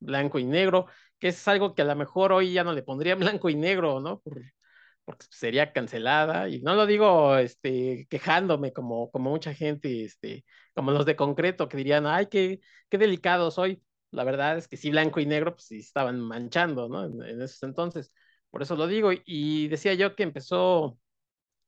[0.00, 0.86] blanco y negro,
[1.18, 4.00] que es algo que a lo mejor hoy ya no le pondría blanco y negro,
[4.00, 4.20] ¿no?
[4.20, 4.42] Por,
[5.08, 6.48] porque sería cancelada.
[6.50, 10.44] Y no lo digo este, quejándome como, como mucha gente, este,
[10.74, 14.76] como los de concreto, que dirían, ay, qué, qué delicado soy la verdad es que
[14.76, 17.04] sí, blanco y negro, pues sí estaban manchando, ¿no?
[17.04, 18.12] En, en esos entonces.
[18.50, 19.10] Por eso lo digo.
[19.24, 20.98] Y decía yo que empezó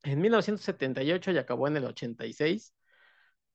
[0.05, 2.75] en 1978 y acabó en el 86.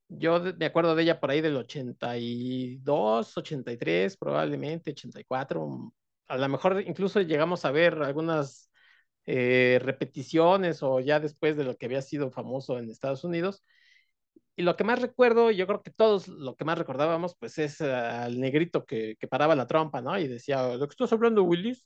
[0.10, 5.94] Yo me acuerdo de ella por ahí del 82, 83, probablemente 84.
[6.28, 8.72] A lo mejor incluso llegamos a ver algunas
[9.26, 13.64] eh, repeticiones o ya después de lo que había sido famoso en Estados Unidos.
[14.58, 17.82] Y lo que más recuerdo, yo creo que todos lo que más recordábamos, pues es
[17.82, 20.18] al negrito que, que, paraba la trompa, ¿no?
[20.18, 21.86] Y decía, ¿lo que estás hablando, Willis?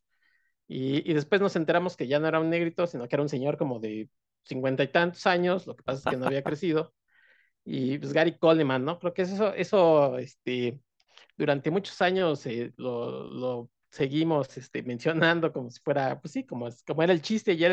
[0.68, 3.30] Y, y, después nos enteramos que ya no era un negrito, sino que era un
[3.30, 4.10] señor como de
[4.44, 6.94] cincuenta y tantos años, lo que pasa es que no había crecido.
[7.66, 9.00] Y pues Gary Coleman, ¿no?
[9.00, 10.80] Creo que eso, eso este,
[11.38, 17.04] durante muchos años eh, lo, seguimos este, mencionando como si fuera, pues sí, como, como
[17.04, 17.64] era el chiste y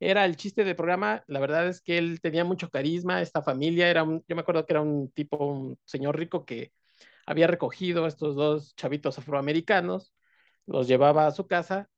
[0.00, 3.88] era el chiste del programa, la verdad es que él tenía mucho carisma, esta familia
[3.88, 6.72] era un, yo me acuerdo que era un tipo, un señor rico que
[7.26, 10.14] había recogido a estos dos chavitos afroamericanos,
[10.66, 11.88] los llevaba a su casa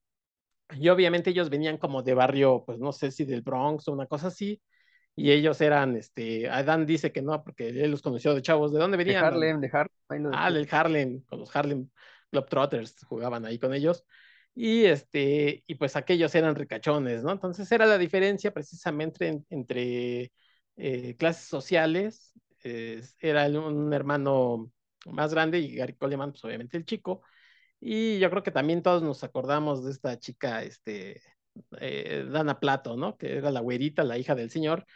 [0.71, 4.07] y obviamente ellos venían como de barrio, pues no sé si del Bronx o una
[4.07, 4.61] cosa así,
[5.15, 8.81] y ellos eran, este, Adán dice que no, porque él los conoció de chavos, ¿de
[8.81, 9.21] dónde venían?
[9.21, 10.33] De Harlem, de Harlem.
[10.33, 11.89] Ah, del Harlem, con los Harlem
[12.33, 14.05] Globetrotters jugaban ahí con ellos
[14.55, 17.33] y este y pues aquellos eran ricachones, ¿no?
[17.33, 20.33] Entonces era la diferencia precisamente en, entre
[20.77, 22.33] eh, clases sociales,
[23.21, 24.71] era un hermano
[25.07, 27.23] más grande y Gary Coleman, pues obviamente el chico.
[27.81, 31.23] Y yo creo que también todos nos acordamos de esta chica, este,
[31.81, 33.17] eh, Dana Plato, ¿no?
[33.17, 34.87] Que era la güerita, la hija del señor,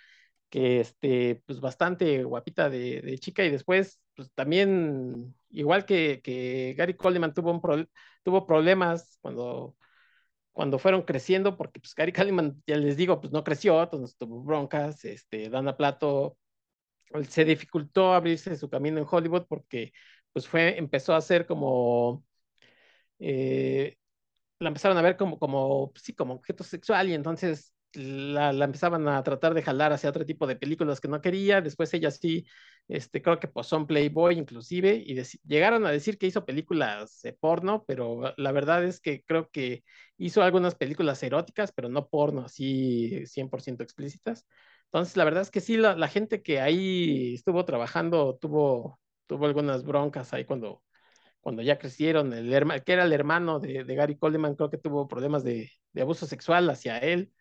[0.50, 6.94] que este, pues bastante guapita de, chica y después, pues también, igual que, que Gary
[6.94, 7.88] Coleman tuvo, un
[8.22, 9.76] tuvo problemas cuando,
[10.52, 14.42] cuando fueron creciendo, porque pues Gary Coleman, ya les digo, pues no creció, entonces tuvo
[14.42, 16.38] broncas, este, Dana Plato
[17.28, 19.92] se dificultó abrirse su camino en Hollywood porque
[20.32, 22.24] pues fue, empezó a ser como
[23.18, 23.96] eh,
[24.58, 29.08] la empezaron a ver como, como, sí, como objeto sexual y entonces la, la, empezaban
[29.08, 31.60] a tratar de jalar hacia otro tipo de películas que no quería.
[31.60, 32.46] Después ella sí,
[32.88, 37.32] este, creo que posó en Playboy inclusive y llegaron a decir que hizo películas de
[37.32, 39.84] porno, pero la verdad es que creo que
[40.18, 44.46] hizo algunas películas eróticas, pero no porno así 100% explícitas.
[44.86, 49.46] Entonces, la verdad es que sí, la, la gente que ahí estuvo trabajando tuvo, tuvo
[49.46, 50.82] algunas broncas ahí cuando
[51.46, 55.06] cuando ya crecieron, el hermano, que era el hermano de, Gary Coleman, creo que tuvo
[55.06, 57.32] problemas de, abuso sexual hacia él.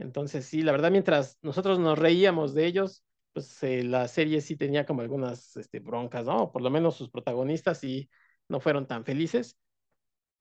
[0.00, 4.56] Entonces, sí, la verdad, mientras nosotros nos reíamos de ellos, pues eh, la serie sí
[4.56, 6.50] tenía como algunas este, broncas, ¿no?
[6.52, 8.10] Por lo menos sus protagonistas sí
[8.48, 9.58] no fueron tan felices,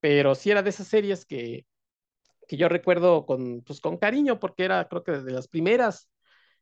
[0.02, 1.66] pero sí era de esas series que,
[2.48, 6.10] que yo recuerdo con, pues, con cariño, porque era creo que de las primeras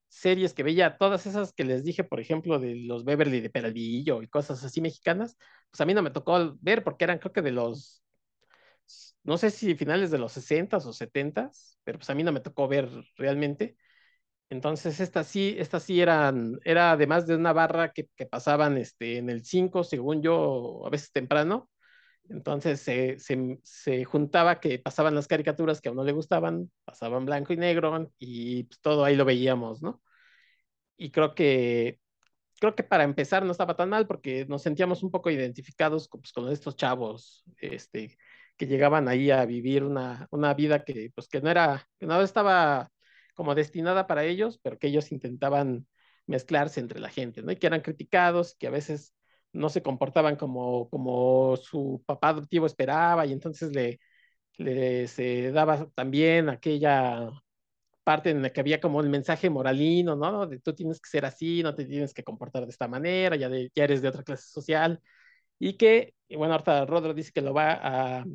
[0.09, 4.21] series que veía, todas esas que les dije, por ejemplo, de los Beverly de Peralvillo
[4.23, 5.37] y cosas así mexicanas,
[5.71, 8.03] pues a mí no me tocó ver porque eran creo que de los,
[9.27, 11.51] no sé si finales de los 60 o 70
[11.83, 13.77] pero pues a mí no me tocó ver realmente.
[14.49, 19.17] Entonces, estas sí, estas sí eran, era además de una barra que, que pasaban este,
[19.17, 21.69] en el 5, según yo, a veces temprano.
[22.29, 27.25] Entonces se, se, se, juntaba que pasaban las caricaturas que a uno le gustaban, pasaban
[27.25, 30.01] blanco y negro y pues, todo ahí lo veíamos, ¿no?
[30.97, 31.99] Y creo que
[32.59, 36.21] creo que para empezar no estaba tan mal porque nos sentíamos un poco identificados con,
[36.21, 38.17] pues, con estos chavos este,
[38.57, 42.21] que llegaban ahí a vivir una, una vida que, pues, que, no era, que no
[42.21, 42.89] estaba
[43.35, 45.87] como destinada para ellos, pero que ellos intentaban
[46.25, 47.51] mezclarse entre la gente, ¿no?
[47.51, 49.13] Y que eran criticados, que a veces
[49.53, 53.99] no se comportaban como, como su papá adoptivo esperaba y entonces le,
[54.57, 57.29] le se daba también aquella
[58.03, 60.47] parte en la que había como el mensaje moralino, ¿no?
[60.47, 63.49] De tú tienes que ser así, no te tienes que comportar de esta manera, ya,
[63.49, 65.01] de, ya eres de otra clase social.
[65.59, 67.73] Y que, bueno, ahorita Rodro dice que lo va
[68.19, 68.25] a,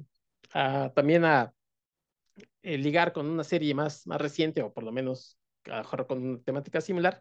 [0.52, 1.52] también a
[2.62, 5.38] eh, ligar con una serie más, más reciente, o por lo menos
[6.08, 7.20] con una temática similar,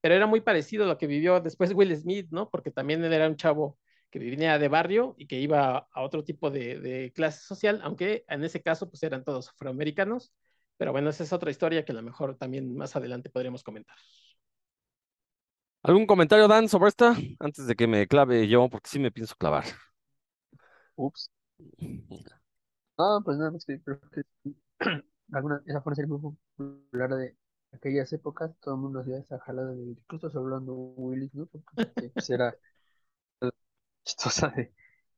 [0.00, 2.50] pero era muy parecido a lo que vivió después Will Smith, ¿no?
[2.50, 3.78] Porque también él era un chavo
[4.10, 8.24] que vivía de barrio y que iba a otro tipo de, de clase social, aunque
[8.28, 10.32] en ese caso pues eran todos afroamericanos
[10.76, 13.96] pero bueno, esa es otra historia que a lo mejor también más adelante podríamos comentar.
[15.82, 17.16] ¿Algún comentario, Dan, sobre esta?
[17.38, 19.64] Antes de que me clave yo, porque sí me pienso clavar.
[20.96, 21.30] Ups.
[22.98, 24.22] Ah, pues nada, más que creo que
[25.32, 27.36] alguna, esa fue una serie muy popular de
[27.72, 31.46] aquellas épocas, todo el mundo hacía esa jalada de incluso hablando Willis, ¿no?
[31.46, 31.66] Porque
[32.14, 32.56] pues, era
[34.04, 34.72] chistosa de,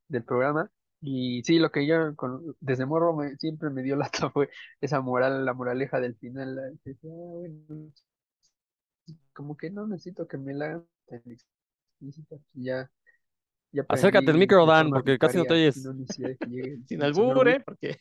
[0.09, 0.71] del programa.
[1.01, 5.01] Y sí, lo que yo con, desde morro me, siempre me dio lata fue esa
[5.01, 6.59] moral, la moraleja del final.
[6.59, 6.79] Ah,
[9.33, 10.85] como que no necesito que me la hagan
[12.55, 12.91] ya,
[13.73, 15.85] ya Acércate el micro, Dan, porque casi no te oyes.
[15.85, 17.61] No de llegue Sin albur, ¿eh?
[17.61, 17.99] Porque...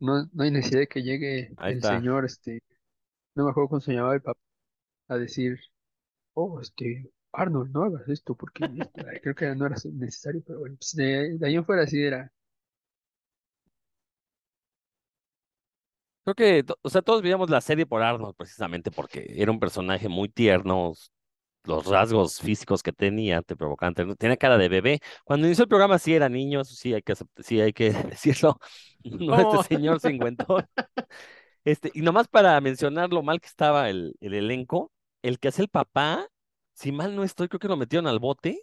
[0.00, 2.60] No, no hay necesidad de que llegue el señor, este,
[3.36, 4.40] no me acuerdo cómo se llamaba el papá,
[5.06, 5.60] a decir,
[6.34, 8.64] oh, este, Arnold, no hagas esto porque
[9.22, 12.32] creo que no era necesario, pero bueno, pues de, ahí en fuera sí era.
[16.24, 20.08] Creo que, o sea, todos veíamos la serie por Arnold precisamente porque era un personaje
[20.08, 20.92] muy tierno,
[21.64, 25.00] los rasgos físicos que tenía te provocaban, tenía cara de bebé.
[25.24, 28.58] Cuando inició el programa sí era niño, sí hay que, sí hay que decirlo,
[29.04, 30.66] no este señor cincuentón.
[31.64, 35.62] Este, y nomás para mencionar lo mal que estaba el, el elenco, el que hace
[35.62, 36.26] el papá
[36.74, 38.62] si mal no estoy, creo que lo metieron al bote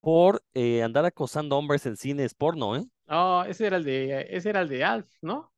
[0.00, 2.84] por eh, andar acosando hombres en cines porno, ¿eh?
[3.08, 5.52] Oh, ese era el de, ese era el de Alf, ¿no?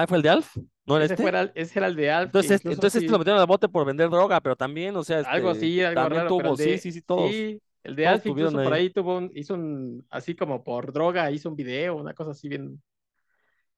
[0.00, 0.56] Ah, ¿fue el de Alf?
[0.86, 1.52] ¿No era ese este?
[1.60, 2.26] ese era el de Alf.
[2.28, 5.50] Entonces, entonces este lo metieron al bote por vender droga, pero también, o sea, algo
[5.50, 7.30] este, así, algo también tuvo, sí, sí, sí, todos.
[7.30, 11.30] Sí, el de Alf incluso por ahí tuvo un, hizo un, así como por droga,
[11.30, 12.82] hizo un video, una cosa así bien.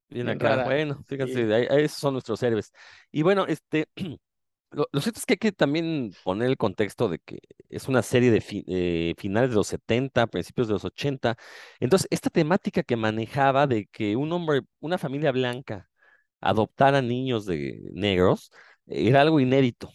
[0.09, 2.73] Bien, acá, bueno, fíjense, esos son nuestros héroes.
[3.11, 3.89] Y bueno, este,
[4.73, 8.31] Lo, cierto es que hay que también poner el contexto de que es una serie
[8.31, 11.37] de eh, finales de los 70, principios de los 80.
[11.79, 15.91] Entonces, esta temática que manejaba de que un hombre, una familia blanca,
[16.43, 18.53] adoptara niños de negros,
[18.87, 19.91] era algo inédito.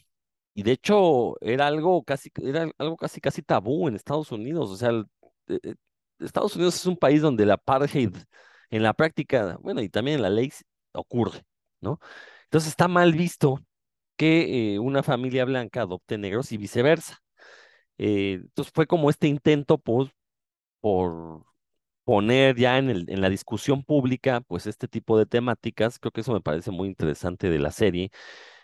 [0.56, 4.72] y de hecho era algo casi, era algo casi, casi tabú en Estados Unidos.
[4.72, 4.92] O sea,
[5.48, 5.76] eh, eh,
[6.20, 8.16] Estados Unidos es un país donde la apartheid
[8.70, 10.52] en la práctica, bueno, y también en la ley
[10.94, 11.46] ocurre,
[11.82, 12.00] ¿no?
[12.46, 13.60] Entonces está mal visto
[14.18, 17.20] que eh, una familia blanca adopte negros y viceversa.
[17.98, 20.12] entonces fue como este intento por
[22.08, 26.00] poner ya en, el, la discusión pública pues este tipo de temáticas.
[26.00, 28.12] Creo que eso me parece muy interesante de la serie.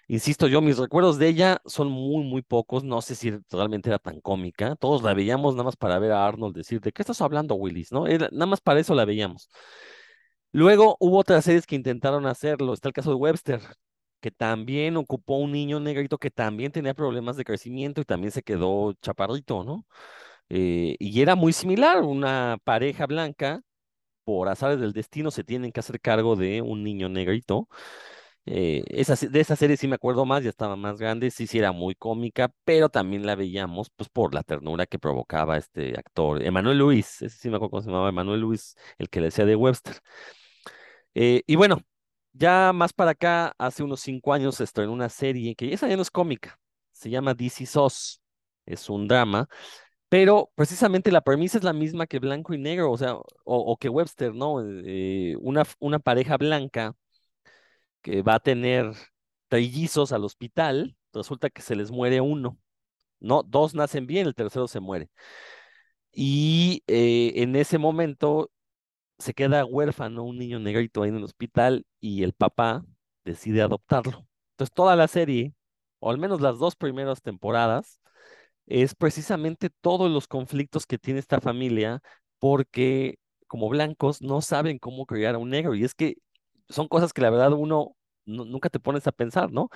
[0.07, 2.85] Insisto yo, mis recuerdos de ella son muy, muy pocos.
[2.85, 4.77] No sé si realmente era tan cómica.
[4.77, 7.91] Todos la veíamos nada más para ver a Arnold decir, ¿de qué estás hablando, Willis?
[7.91, 8.05] ¿No?
[8.07, 9.49] nada más para eso la veíamos.
[10.53, 12.73] Luego hubo otras series que intentaron hacerlo.
[12.73, 13.61] Está el caso de Webster,
[14.21, 18.43] que también ocupó un niño negrito que también tenía problemas de crecimiento y también se
[18.43, 19.85] quedó chaparrito, ¿no?
[20.49, 23.61] Eh, y era muy similar, una pareja blanca,
[24.23, 27.69] por azares del destino, se tienen que hacer cargo de un niño negrito.
[28.45, 31.71] Eh, de esa serie sí me acuerdo más, ya estaba más grande, sí, sí era
[31.71, 36.77] muy cómica, pero también la veíamos pues por la ternura que provocaba este actor, Emanuel
[36.77, 39.55] Luis, ese sí me acuerdo cómo se llamaba, Emanuel Luis, el que le decía de
[39.55, 39.95] Webster.
[41.15, 41.81] Eh, y bueno,
[42.33, 46.01] ya más para acá, hace unos cinco años estrenó una serie que esa ya no
[46.01, 46.59] es cómica,
[46.91, 48.21] se llama DC SOS,
[48.65, 49.47] es un drama,
[50.13, 53.89] pero precisamente la premisa es la misma que Blanco y Negro, o sea, o, que
[53.89, 54.61] Webster, ¿no?
[54.61, 56.95] Eh, una, una pareja blanca
[58.03, 58.93] que va a tener
[59.47, 62.59] trillizos al hospital, resulta que se les muere uno,
[63.19, 63.41] ¿no?
[63.41, 65.09] Dos nacen bien, el tercero se muere.
[66.11, 68.51] Y eh, en ese momento
[69.19, 72.85] se queda huérfano un niño negrito ahí en el hospital y el papá
[73.25, 74.27] decide adoptarlo.
[74.51, 75.55] Entonces toda la serie,
[75.99, 77.99] o al menos las dos primeras temporadas,
[78.65, 82.01] es precisamente todos los conflictos que tiene esta familia
[82.39, 85.75] porque como blancos no saben cómo criar a un negro.
[85.75, 86.15] Y es que
[86.69, 87.95] son cosas que la verdad uno
[88.25, 89.69] nunca te pones a pensar, ¿no?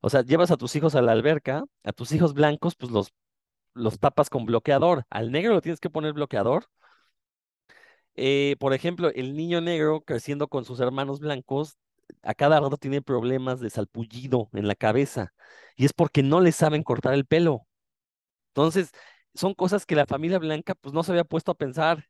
[0.00, 3.12] O sea, llevas a tus hijos a la alberca, a tus hijos blancos, pues los,
[3.74, 5.04] los tapas con bloqueador.
[5.10, 6.66] Al negro lo tienes que poner bloqueador.
[8.14, 11.76] Eh, por ejemplo, el niño negro creciendo con sus hermanos blancos,
[12.22, 15.32] a cada rato tiene problemas de salpullido en la cabeza.
[15.76, 17.66] Y es porque no le saben cortar el pelo.
[18.52, 18.90] Entonces,
[19.34, 22.06] son cosas que la familia blanca pues no se había puesto a pensar.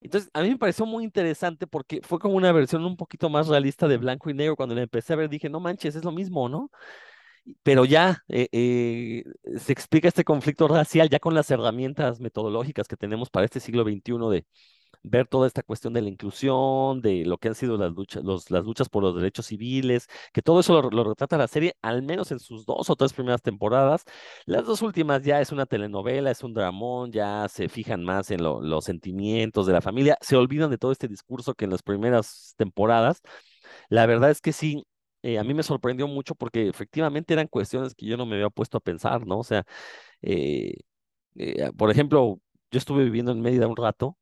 [0.00, 3.48] Entonces, a mí me pareció muy interesante porque fue como una versión un poquito más
[3.48, 4.56] realista de blanco y negro.
[4.56, 6.70] Cuando la empecé a ver, dije, no manches, es lo mismo, ¿no?
[7.62, 9.24] Pero ya eh, eh,
[9.58, 13.84] se explica este conflicto racial ya con las herramientas metodológicas que tenemos para este siglo
[13.84, 14.46] XXI de,
[15.02, 18.64] ver toda esta cuestión de la inclusión, de lo que han sido las luchas, las
[18.64, 22.40] luchas por los derechos civiles, que todo eso lo, retrata la serie, al menos en
[22.40, 24.04] sus dos o tres primeras temporadas.
[24.46, 28.42] Las dos últimas ya es una telenovela, es un dramón, ya se fijan más en
[28.42, 32.54] los sentimientos de la familia, se olvidan de todo este discurso que en las primeras
[32.56, 33.20] temporadas.
[33.88, 34.84] La verdad es que sí,
[35.22, 38.50] eh, a mí me sorprendió mucho porque efectivamente eran cuestiones que yo no me había
[38.50, 39.38] puesto a pensar, ¿no?
[39.40, 39.64] O sea,
[40.22, 40.74] eh,
[41.36, 44.16] eh, por ejemplo, yo estuve viviendo en Mérida un rato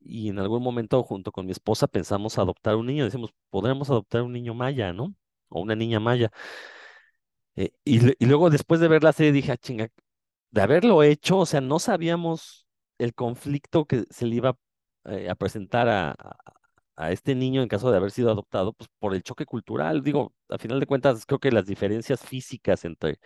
[0.00, 4.22] y en algún momento junto con mi esposa pensamos adoptar un niño, decimos, podremos adoptar
[4.22, 5.14] un niño maya, ¿no?
[5.48, 6.30] O una niña maya.
[7.56, 9.88] Eh, y, luego después de ver la serie dije, ah, chinga,
[10.50, 12.66] de haberlo hecho, o sea, no sabíamos
[12.98, 14.56] el conflicto que se le iba
[15.06, 16.14] eh, a presentar a,
[16.96, 20.02] a, este niño en caso de haber sido adoptado, pues por el choque cultural.
[20.02, 23.18] Digo, a final de cuentas, creo que las diferencias físicas entre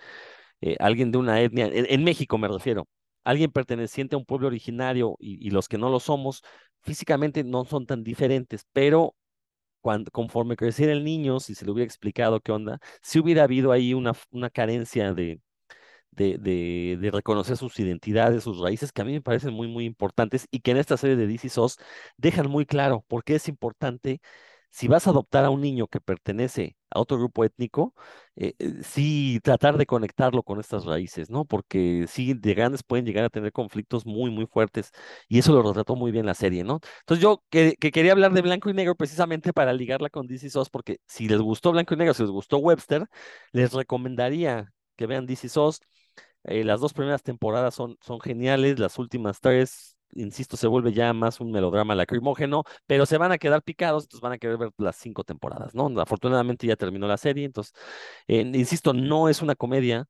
[0.61, 2.89] eh, alguien de una etnia, en México me refiero,
[3.25, 6.43] alguien perteneciente a un pueblo originario y, los que no lo somos,
[6.83, 9.15] físicamente no son tan diferentes, pero
[10.13, 13.95] conforme creciera el niño, si se le hubiera explicado qué onda, si hubiera habido ahí
[13.95, 15.41] una, una carencia de,
[16.11, 16.39] de,
[16.99, 20.61] de, reconocer sus identidades, sus raíces, que a mí me parecen muy, muy importantes y
[20.61, 21.79] que en esta serie de DC SOS
[22.17, 24.21] dejan muy claro por qué es importante
[24.75, 27.95] si vas a adoptar a un niño que pertenece a otro grupo étnico,
[28.35, 31.45] eh, eh, sí tratar de conectarlo con estas raíces, ¿no?
[31.45, 34.91] Porque sí, de grandes pueden llegar a tener conflictos muy, muy fuertes
[35.29, 36.81] y eso lo retrató muy bien la serie, ¿no?
[37.01, 40.71] Entonces yo que, quería hablar de Blanco y Negro precisamente para ligarla con DC SOS,
[40.71, 43.07] porque si les gustó Blanco y Negro, si les gustó Webster,
[43.53, 45.81] les recomendaría que vean DC SOS.
[46.45, 51.13] Eh, las dos primeras temporadas son, son geniales, las últimas tres insisto, se vuelve ya
[51.13, 54.71] más un melodrama lacrimógeno, pero se van a quedar picados, entonces van a querer ver
[54.79, 55.89] las cinco temporadas, ¿no?
[56.01, 57.75] Afortunadamente ya terminó la serie, entonces,
[58.27, 60.07] insisto, no es una comedia,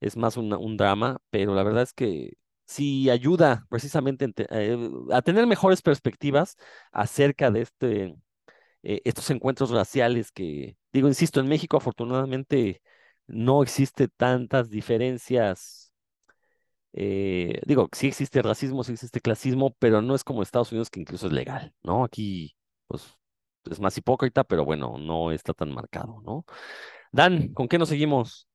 [0.00, 2.34] es más un drama, pero la verdad es que
[2.66, 6.56] sí ayuda precisamente eh, a tener mejores perspectivas
[6.92, 8.16] acerca de este,
[8.82, 12.82] eh, estos encuentros raciales que, digo, insisto, en México afortunadamente
[13.26, 15.85] no existe tantas diferencias
[16.96, 21.00] eh, digo, sí existe racismo, sí existe clasismo, pero no es como Estados Unidos que
[21.00, 22.04] incluso es legal, ¿no?
[22.04, 22.56] Aquí,
[22.88, 23.04] pues,
[23.70, 26.44] es más hipócrita, pero bueno, no está tan marcado, ¿no?
[27.12, 28.48] Dan, ¿con qué nos seguimos?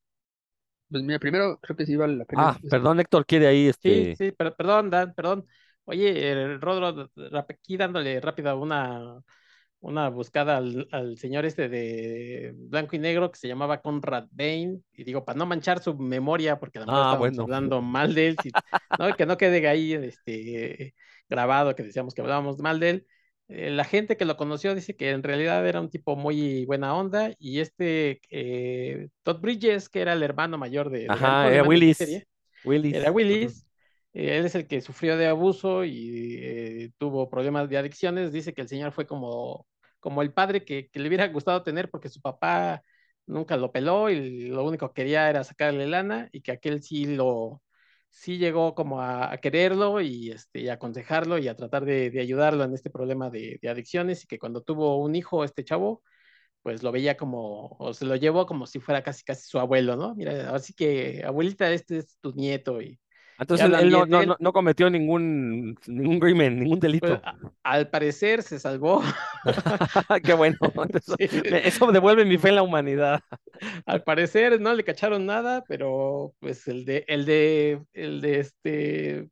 [0.89, 2.45] Pues mira, primero creo que sí vale la pena.
[2.45, 4.17] Ah, perdón, Héctor quiere ahí Sí, este.
[4.17, 5.47] sí, per- perdón, Dan, perdón.
[5.85, 9.19] Oye, el Rodro, rap- aquí dándole rápido una,
[9.82, 14.84] una buscada al, al señor este de blanco y negro que se llamaba Conrad Bain,
[14.93, 17.43] y digo, para no manchar su memoria, porque a lo mejor Ah, estábamos bueno.
[17.43, 18.55] hablando mal de él, si-
[18.97, 19.15] ¿no?
[19.15, 20.93] Que no quede ahí este,
[21.29, 23.07] grabado que decíamos que hablábamos mal de él.
[23.47, 26.95] Eh, la gente que lo conoció dice que en realidad era un tipo muy buena
[26.95, 31.63] onda, y este eh, Todd Bridges, que era el hermano mayor de, de Ajá, era
[31.63, 31.97] Willis.
[31.97, 32.27] serie,
[32.63, 32.93] Willis.
[32.95, 33.65] era Willis.
[34.13, 38.32] eh, él es el que sufrió de abuso y eh, tuvo problemas de adicciones.
[38.32, 39.65] Dice que el señor fue como,
[40.01, 42.83] como el padre que, que le hubiera gustado tener porque su papá
[43.27, 47.05] nunca lo peló y lo único que quería era sacarle lana y que aquel sí
[47.15, 47.63] lo
[48.11, 52.21] sí llegó como a, a quererlo y, este, y aconsejarlo y a tratar de, de
[52.21, 56.03] ayudarlo en este problema de, de adicciones y que cuando tuvo un hijo este chavo
[56.63, 59.95] pues lo veía como, o se lo llevó como si fuera casi casi su abuelo,
[59.95, 60.15] ¿no?
[60.15, 62.99] Mira, así que abuelita, este es tu nieto y
[63.41, 64.27] Entonces él, no, no, él.
[64.29, 67.13] no, no cometió ningún, ningún crimen, ningún pues, delito.
[67.23, 69.01] a- al parecer se salvó.
[70.23, 70.57] Qué bueno.
[70.93, 71.41] Eso, Sí.
[71.49, 73.21] me- eso devuelve mi fe en la humanidad.
[73.85, 79.29] Al parecer no le cacharon nada, pero pues el de, el de, el de este,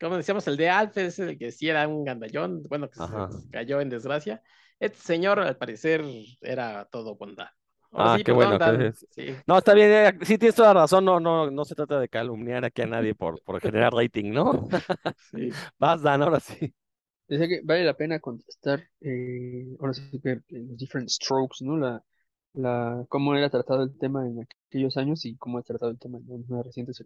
[0.00, 0.46] ¿cómo decíamos?
[0.48, 3.90] El de Alf es el que sí era un gandallón, bueno, que se cayó en
[3.90, 4.42] desgracia.
[4.80, 6.04] Este señor al parecer
[6.40, 7.48] era todo bondad.
[7.96, 9.36] Ahora Ah, sí, qué perdón, bueno, sí.
[9.46, 12.08] No, está bien, eh, sí tienes toda la razón, no, no, no se trata de
[12.08, 14.68] calumniar aquí a nadie por, por generar rating, ¿no?
[15.30, 15.50] Sí.
[15.78, 16.74] Vas, Dan, ahora sí.
[17.28, 21.76] Decía que vale la pena contestar, eh, ahora sí que eh, los different strokes, ¿no?
[21.76, 22.04] La,
[22.54, 26.18] la, cómo era tratado el tema en aquellos años y cómo ha tratado el tema
[26.18, 27.02] en más recientes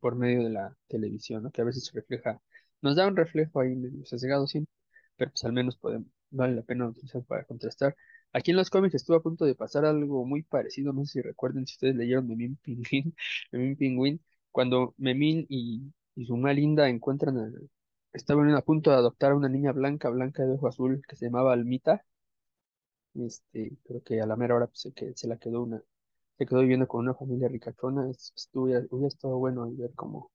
[0.00, 1.50] por medio de la televisión, ¿no?
[1.50, 2.40] Que a veces se refleja,
[2.82, 4.72] nos da un reflejo ahí medio sesgado siempre,
[5.16, 7.96] pero pues al menos podemos, vale la pena utilizar para contrastar.
[8.34, 11.22] Aquí en los cómics estuvo a punto de pasar algo muy parecido, no sé si
[11.22, 13.14] recuerden si ustedes leyeron Memín Pingüín,
[13.52, 14.20] Memín Pingüín,
[14.52, 17.52] cuando Memín y, y su Linda encuentran a,
[18.12, 21.26] estaban a punto de adoptar a una niña blanca, blanca de ojo azul, que se
[21.26, 22.04] llamaba Almita,
[23.14, 25.82] este, creo que a la mera hora pues, se, que, se la quedó una,
[26.38, 28.10] se quedó viviendo con una familia ricachona,
[28.54, 30.32] hubiera, estado bueno ver cómo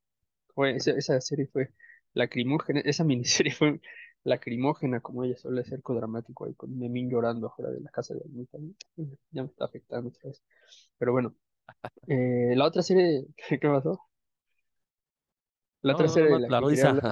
[0.55, 1.73] fue, esa, esa serie fue
[2.13, 3.81] lacrimógena, esa miniserie fue
[4.23, 8.21] lacrimógena, como ella suele ser dramático ahí con Memín llorando afuera de la casa de
[8.23, 8.57] Almita.
[9.31, 10.43] Ya me está afectando otra vez.
[10.97, 11.35] Pero bueno,
[12.07, 14.01] eh, la otra serie, ¿qué pasó?
[15.81, 17.03] La No, otra no, serie de la que hablar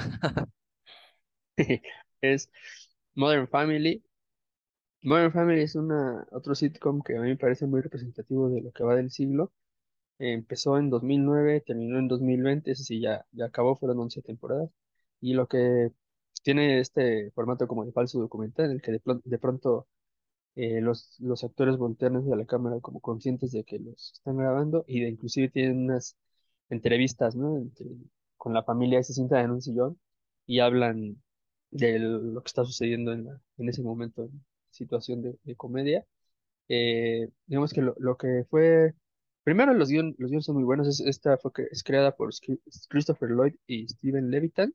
[2.22, 2.50] es
[3.16, 4.04] Modern Family.
[5.04, 8.72] Modern Family es una, otro sitcom que a mí me parece muy representativo de lo
[8.72, 9.52] que va del siglo.
[10.20, 14.72] Eh, empezó en 2009, terminó en 2020, ese sí ya, ya acabó, fueron 11 temporadas.
[15.22, 15.92] Y lo que
[16.48, 19.86] tiene este formato como de falso documental, en el que de, de pronto
[20.56, 25.02] eh, los, actores voltean hacia la cámara como conscientes de que los están grabando y
[25.02, 26.18] de inclusive tienen unas
[26.70, 27.68] entrevistas, ¿no?
[28.38, 30.00] Con la familia y se sientan en un sillón
[30.46, 31.22] y hablan
[31.72, 36.06] de lo que está sucediendo en, la- en ese momento, en situación de, comedia.
[36.70, 38.94] Eh, digamos que lo, lo que fue,
[39.44, 42.32] primero los guiones, los guiones son muy buenos, es- esta fue es creada por
[42.90, 44.74] Christopher Lloyd y Steven Levitan.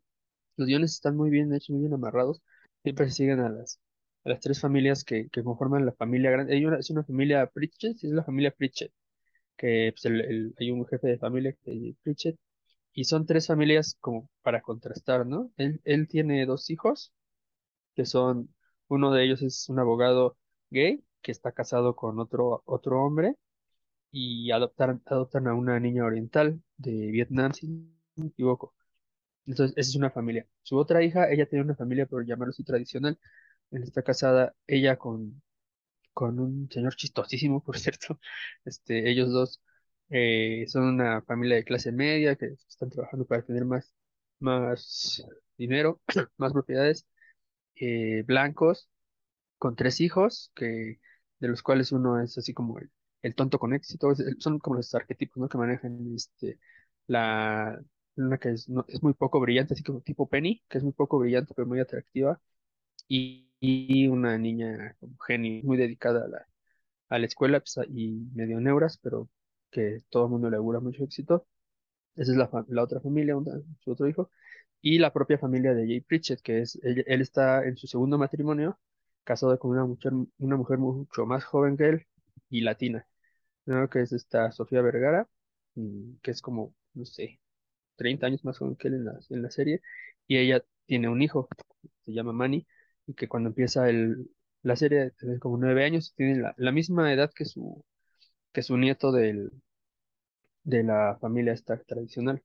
[0.57, 2.43] Los guiones están muy bien hechos, muy bien amarrados.
[2.83, 3.81] Siempre siguen a las,
[4.25, 6.55] a las tres familias que, que conforman la familia grande.
[6.55, 8.93] Hay una, es una familia Pritchett, es la familia Pritchett,
[9.57, 12.39] que pues, el- hay un jefe de familia que Pritchett,
[12.95, 15.53] y son tres familias como para contrastar, ¿no?
[15.59, 17.13] Él, él tiene dos hijos,
[17.95, 18.55] que son,
[18.89, 20.37] uno de ellos es un abogado
[20.71, 23.37] gay, que está casado con otro, otro hombre,
[24.13, 27.87] y adoptaron, adoptan a una niña oriental de Vietnam, si no
[28.17, 28.75] me equivoco.
[29.47, 30.47] Entonces, esa es una familia.
[30.62, 33.18] Su otra hija, ella tiene una familia, por llamarlo tradicional.
[33.70, 35.43] Él está casada, ella con,
[36.12, 38.20] con un señor chistosísimo, por cierto.
[38.64, 39.62] Este, ellos dos
[40.11, 43.95] eh, son una familia de clase media que están trabajando para tener más,
[44.40, 45.24] más
[45.57, 46.01] dinero,
[46.38, 47.07] más propiedades,
[47.76, 48.88] eh, blancos,
[49.59, 51.01] con tres hijos, que,
[51.40, 52.90] de los cuales uno es así como el,
[53.22, 54.12] el tonto con éxito.
[54.38, 55.49] son como los arquetipos, ¿no?
[55.49, 56.59] que manejan este,
[57.07, 57.80] la,
[58.17, 61.19] una que es, es muy poco brillante, así como tipo Penny, que es muy poco
[61.19, 62.41] brillante, pero muy atractiva,
[63.09, 63.49] y,
[64.09, 66.49] una niña como genio, muy dedicada a la,
[67.11, 69.31] a la escuela pues, y medio neuras, pero
[69.71, 71.47] que todo el mundo le augura mucho éxito.
[72.17, 74.31] Esa es la, la otra familia, una- su otro hijo.
[74.83, 78.79] Y la propia familia de Jay Pritchett, que es, él, está en su segundo matrimonio,
[79.25, 82.07] casado con una mujer, una mujer mucho más joven que él
[82.51, 83.07] y latina,
[83.67, 83.89] ¿no?
[83.91, 85.29] Que es esta Sofía Vergara,
[86.23, 87.41] que es como, no sé,
[87.97, 89.80] 30 años más joven que él en la, en la serie,
[90.26, 91.49] y ella tiene un hijo,
[92.03, 92.66] se llama Manny,
[93.07, 94.30] y que cuando empieza el,
[94.62, 97.84] la serie, tiene como nueve años, tiene la, la misma edad que su,
[98.53, 99.53] que su nieto del,
[100.64, 102.43] de la familia esta tradicional.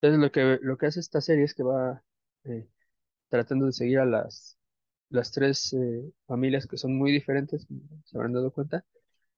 [0.00, 2.02] Entonces lo que, lo que hace esta serie es que va
[2.44, 2.68] eh,
[3.28, 4.58] tratando de seguir a las,
[5.10, 7.66] las tres eh, familias que son muy diferentes,
[8.04, 8.84] se habrán dado cuenta,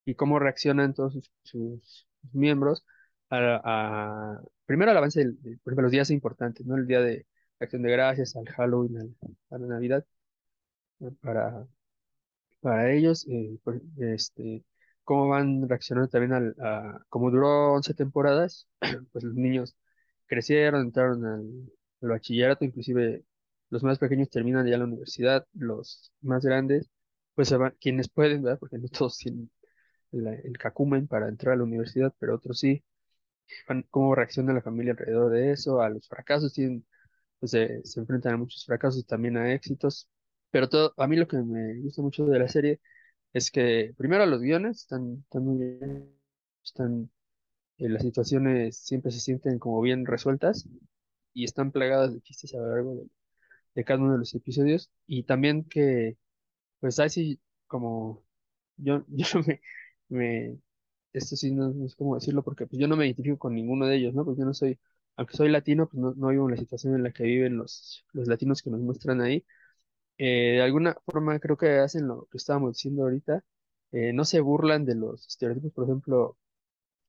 [0.04, 2.84] y cómo reaccionan todos sus, sus- sus miembros
[3.30, 6.76] a, a- primero al avance del- de, por ejemplo, los días importantes, ¿no?
[6.76, 7.26] El día de
[7.60, 9.16] Acción de Gracias, al Halloween, al-
[9.50, 10.04] a la Navidad,
[11.22, 11.66] para,
[12.60, 13.58] para ellos, eh,
[13.98, 14.64] este,
[15.04, 18.68] cómo van reaccionando también al, a, como duró 11 temporadas,
[19.12, 19.76] pues los niños
[20.26, 23.24] crecieron, entraron al, bachillerato, inclusive
[23.70, 26.90] los más pequeños terminan ya la universidad, los más grandes,
[27.34, 28.58] pues se van, quienes pueden, ¿verdad?
[28.60, 29.50] Porque no todos tienen
[30.12, 32.84] la- el cacumen para entrar a la universidad, pero otros sí,
[33.90, 36.84] cómo reacciona la familia alrededor de eso, a los fracasos, tienen,
[37.40, 40.08] pues se, se enfrentan a muchos fracasos también a éxitos,
[40.50, 42.80] pero todo, a mí lo que me gusta mucho de la serie
[43.34, 46.10] es que primero los guiones están, están muy bien,
[46.64, 47.10] están,
[47.78, 50.68] eh, las situaciones siempre se sienten como bien resueltas
[51.34, 53.08] y están plagadas de chistes a lo largo de,
[53.74, 54.90] de cada uno de los episodios.
[55.06, 56.18] Y también que,
[56.80, 58.24] pues ahí sí, como
[58.76, 59.60] yo, yo me,
[60.08, 60.58] me
[61.12, 63.86] esto sí no, no sé cómo decirlo, porque pues yo no me identifico con ninguno
[63.86, 64.24] de ellos, ¿no?
[64.24, 64.78] Pues yo no soy,
[65.16, 68.04] aunque soy latino, pues no, no vivo en la situación en la que viven los,
[68.12, 69.44] los latinos que nos muestran ahí.
[70.18, 73.44] Eh, de alguna forma creo que hacen lo que estábamos diciendo ahorita,
[73.92, 76.36] eh, no se burlan de los estereotipos, por ejemplo,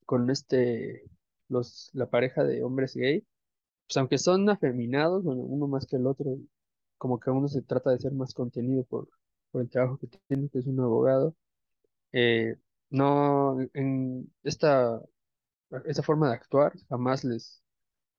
[0.05, 1.03] con este,
[1.49, 3.25] los, la pareja de hombres gay,
[3.87, 6.37] pues aunque son afeminados, bueno, uno más que el otro,
[6.97, 9.09] como que uno se trata de ser más contenido por,
[9.51, 11.35] por el trabajo que tiene, que es un abogado
[12.13, 12.57] eh,
[12.91, 15.01] no, en esta,
[15.85, 17.63] esta forma de actuar jamás les,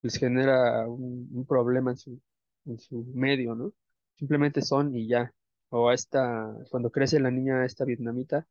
[0.03, 2.21] les genera un, un problema en su,
[2.67, 3.73] en su medio, ¿no?
[4.17, 5.35] Simplemente son y ya.
[5.71, 8.47] O esta, cuando crece la niña esta vietnamita,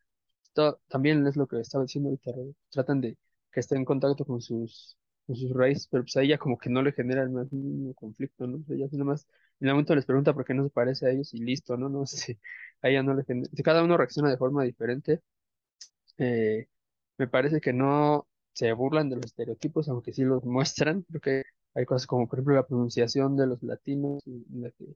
[0.87, 2.31] también es lo que estaba diciendo ahorita,
[2.69, 3.17] tratan de
[3.51, 6.69] que esté en contacto con sus, con sus raíces, pero pues a ella como que
[6.69, 7.47] no le genera el más
[7.95, 8.63] conflicto, ¿no?
[8.69, 9.27] Ella nada más,
[9.59, 11.89] en el momento les pregunta por qué no se parece a ellos y listo, ¿no?
[11.89, 12.39] No sé si
[12.81, 15.21] a ella no le genera, cada uno reacciona de forma diferente
[16.21, 16.67] eh,
[17.19, 21.03] me parece que no se burlan de los estereotipos, aunque sí los muestran.
[21.09, 21.43] Creo que
[21.75, 24.43] hay cosas como, por ejemplo, la pronunciación de los latinos, y
[24.77, 24.95] que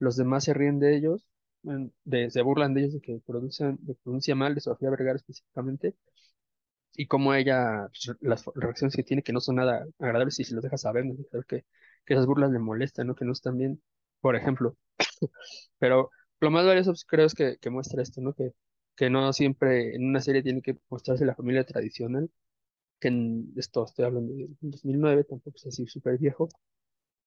[0.00, 1.26] los demás se ríen de ellos,
[1.64, 5.96] en- de, se burlan de ellos de que pronuncian, pronuncia mal, de Sofía Vergara específicamente,
[6.94, 10.54] y cómo ella, pues, las reacciones que tiene que no son nada agradables y se
[10.54, 11.14] los deja saber, ¿no?
[11.30, 11.64] Saber que,
[12.04, 13.14] que esas burlas le molestan, ¿no?
[13.14, 13.82] Que no están bien,
[14.20, 14.76] por ejemplo.
[15.78, 18.34] Pero lo más valioso pues, creo es que, que muestra esto, ¿no?
[18.34, 18.52] Que,
[18.96, 22.30] que no siempre en una serie tiene que mostrarse la familia tradicional,
[23.00, 26.48] que en esto estoy hablando de 2009, tampoco es así súper viejo,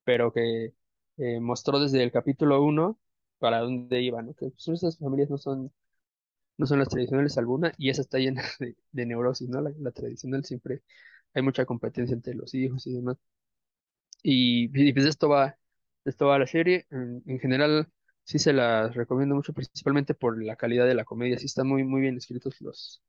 [0.04, 0.74] pero que
[1.18, 3.00] eh, mostró desde el capítulo uno
[3.40, 4.34] para dónde iba, ¿no?
[4.36, 5.72] Que pues, esas familias no son,
[6.58, 9.62] no son las tradicionales alguna y esa está llena de, de neurosis, ¿no?
[9.62, 10.84] La, la tradicional siempre
[11.34, 13.18] hay mucha competencia entre los hijos y demás.
[14.24, 15.58] Y, y, pues esto va,
[16.06, 16.88] esto va la serie.
[16.92, 17.90] En, en general,
[18.24, 21.38] sí se las recomiendo mucho, principalmente por la calidad de la comedia.
[21.40, 23.02] Sí están muy, muy bien escritos los,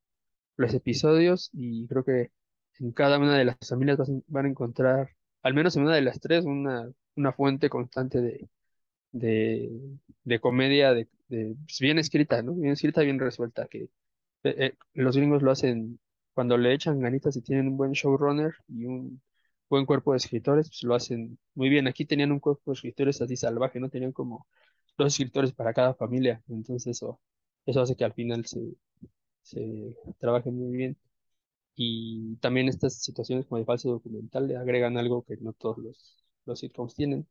[0.56, 2.32] los episodios y creo que
[2.80, 5.10] en cada una de las familias van a encontrar,
[5.42, 8.48] al menos en una de las tres, una, una fuente constante de,
[9.12, 9.70] de,
[10.24, 12.54] de comedia de, de, pues, bien escrita, ¿no?
[12.54, 13.90] Bien escrita, bien resuelta, que eh,
[14.44, 16.00] eh, los gringos lo hacen
[16.34, 19.22] cuando le echan ganitas y tienen un buen showrunner y un
[19.70, 21.86] buen cuerpo de escritores, pues lo hacen muy bien.
[21.88, 23.88] Aquí tenían un cuerpo de escritores así salvaje, ¿no?
[23.90, 24.46] Tenían como
[24.98, 27.20] dos escritores para cada familia, entonces eso,
[27.66, 28.60] eso hace que al final se,
[29.42, 30.98] se trabaje muy bien.
[31.76, 36.24] Y también estas situaciones como de falso documental le agregan algo que no todos los,
[36.46, 37.26] los sitcoms tienen.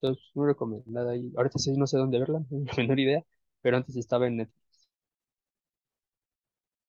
[0.00, 1.16] Entonces, muy recomendada.
[1.16, 3.24] Y ahorita sí no sé dónde verla, no tengo la menor idea,
[3.62, 4.88] pero antes estaba en Netflix.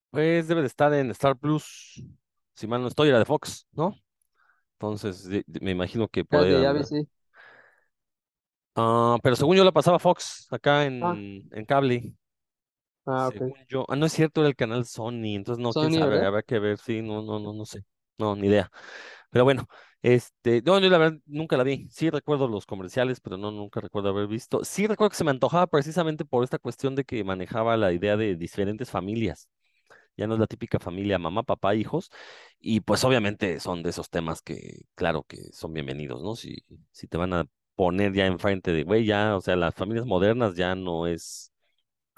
[0.10, 2.04] Pues debe de estar en Star Plus,
[2.54, 3.96] si mal no estoy, era de Fox, ¿no?
[4.76, 6.88] Entonces de- de- me imagino que Era de
[8.76, 12.14] Ah, pero según yo la pasaba Fox acá Ah, en, en cable.
[13.06, 13.42] ah, ok.
[13.42, 13.86] Según yo.
[13.90, 16.26] Ah, no es cierto, era el canal Sony, entonces no, quién Sony, sabe, ¿verdad?
[16.26, 17.84] habrá que ver, sí, no, no, no, no sé.
[18.18, 18.72] No, ni idea.
[19.32, 19.68] Pero bueno,
[20.02, 21.88] este, no, yo la verdad nunca la vi.
[21.92, 24.64] Sí recuerdo los comerciales, pero no, nunca recuerdo haber visto.
[24.66, 28.18] Sí recuerdo que se me antojaba precisamente por esta cuestión de que manejaba la idea
[28.18, 29.50] de diferentes familias.
[30.18, 32.12] Ya no es la típica familia mamá, papá, hijos.
[32.60, 36.36] Y pues obviamente son de esos temas que, claro, que son bienvenidos, ¿no?
[36.36, 36.58] Si,
[36.92, 37.46] si te van a
[37.76, 41.52] poner ya enfrente de, güey, ya, o sea, las familias modernas ya no es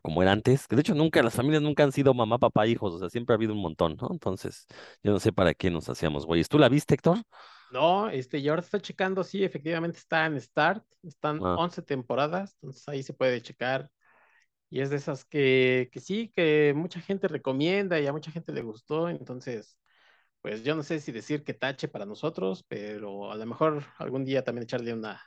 [0.03, 2.93] como era antes, que de hecho nunca, las familias nunca han sido mamá, papá, hijos,
[2.95, 4.09] o sea, siempre ha habido un montón, ¿no?
[4.11, 4.67] Entonces,
[5.03, 6.43] yo no sé para qué nos hacíamos, güey.
[6.45, 7.19] ¿Tú la viste, Héctor?
[7.69, 12.55] No, este, y ahora estoy checando, sí, efectivamente está en Start, están Ah, 11 temporadas,
[12.61, 13.89] entonces ahí se puede checar.
[14.69, 18.53] Y es de esas que, que sí, que mucha gente recomienda y a mucha gente
[18.53, 19.77] le gustó, entonces,
[20.41, 24.25] pues yo no sé si decir que tache para nosotros, pero a lo mejor algún
[24.25, 25.21] día también echarle una,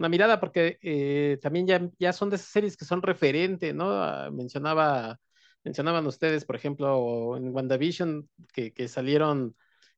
[0.00, 3.90] una mirada, porque eh, también ya, ya son de esas series que son referente, ¿no?
[3.92, 5.20] Ah, mencionaba,
[5.62, 9.54] mencionaban ustedes, por ejemplo, en WandaVision, que, que salieron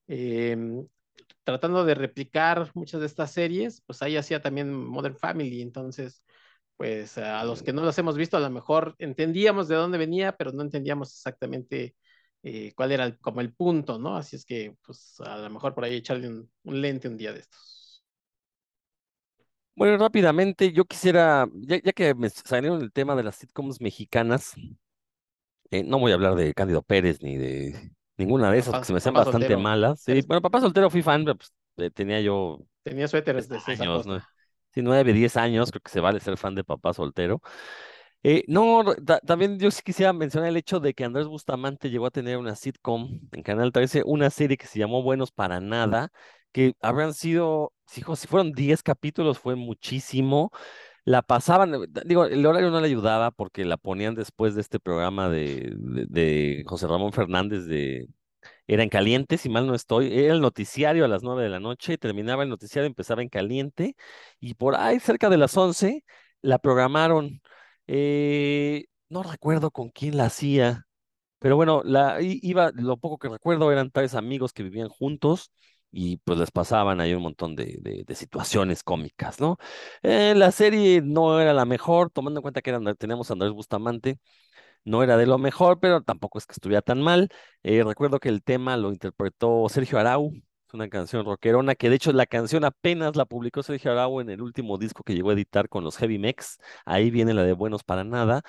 [0.09, 0.87] em,
[1.45, 6.25] tratando de replicar muchas de estas series, pues ahí hacía también Modern Family, entonces,
[6.77, 10.37] pues a los que no los hemos visto, a lo mejor entendíamos de dónde venía,
[10.37, 11.95] pero no entendíamos exactamente
[12.43, 14.17] eh, cuál era como el punto, ¿no?
[14.17, 17.41] Así es que, pues a lo mejor por ahí echarle un, lente un día de
[17.41, 17.82] estos.
[19.75, 24.55] Bueno, rápidamente, yo quisiera, ya, que me salieron el tema de las sitcoms mexicanas,
[25.71, 28.93] eh, no voy a hablar de Cándido Pérez ni de ninguna de esas, porque se
[28.93, 30.03] me hacen bastante malas.
[30.03, 32.61] Sí, bueno, Papá Soltero fui fan, pues, eh, tenía yo...
[32.83, 34.21] Tenía suéteres de años, ¿no?
[34.75, 37.41] Sí, nueve, diez años, creo que se vale ser fan de Papá Soltero.
[38.23, 38.85] Eh, no,
[39.27, 42.55] también yo sí quisiera mencionar el hecho de que Andrés Bustamante llegó a tener una
[42.55, 46.13] sitcom en Canal 13, una serie que se llamó Buenos para Nada,
[46.53, 50.51] que habrán sido, si, si fueron 10 capítulos, fue muchísimo.
[51.05, 51.73] La pasaban,
[52.07, 56.65] digo, el horario no le ayudaba porque la ponían después de este programa de, de,
[56.67, 58.07] José Ramón Fernández de
[58.67, 60.17] Era en Caliente, si mal no estoy.
[60.17, 63.97] Era el noticiario a las 9 de la noche, terminaba el noticiario, empezaba en Caliente,
[64.41, 66.05] y por ahí cerca de las 11
[66.43, 67.41] la programaron
[67.87, 70.87] eh, no recuerdo con quién la hacía,
[71.39, 75.53] pero bueno, la, iba, lo poco que recuerdo eran tres amigos que vivían juntos
[75.93, 79.59] y pues les pasaban ahí un montón de, situaciones cómicas, ¿no?
[80.03, 84.19] Eh, la serie no era la mejor, tomando en cuenta que teníamos a Andrés Bustamante,
[84.85, 87.29] no era de lo mejor, pero tampoco es que estuviera tan mal.
[87.63, 90.33] Eh, recuerdo que el tema lo interpretó Sergio Arau,
[90.73, 94.43] una canción rockerona, que de hecho la canción apenas la publicó Sergio Arau en el
[94.43, 96.59] último disco que llegó a editar con los Heavy Mex.
[96.85, 98.43] Ahí viene la de Buenos para Nada.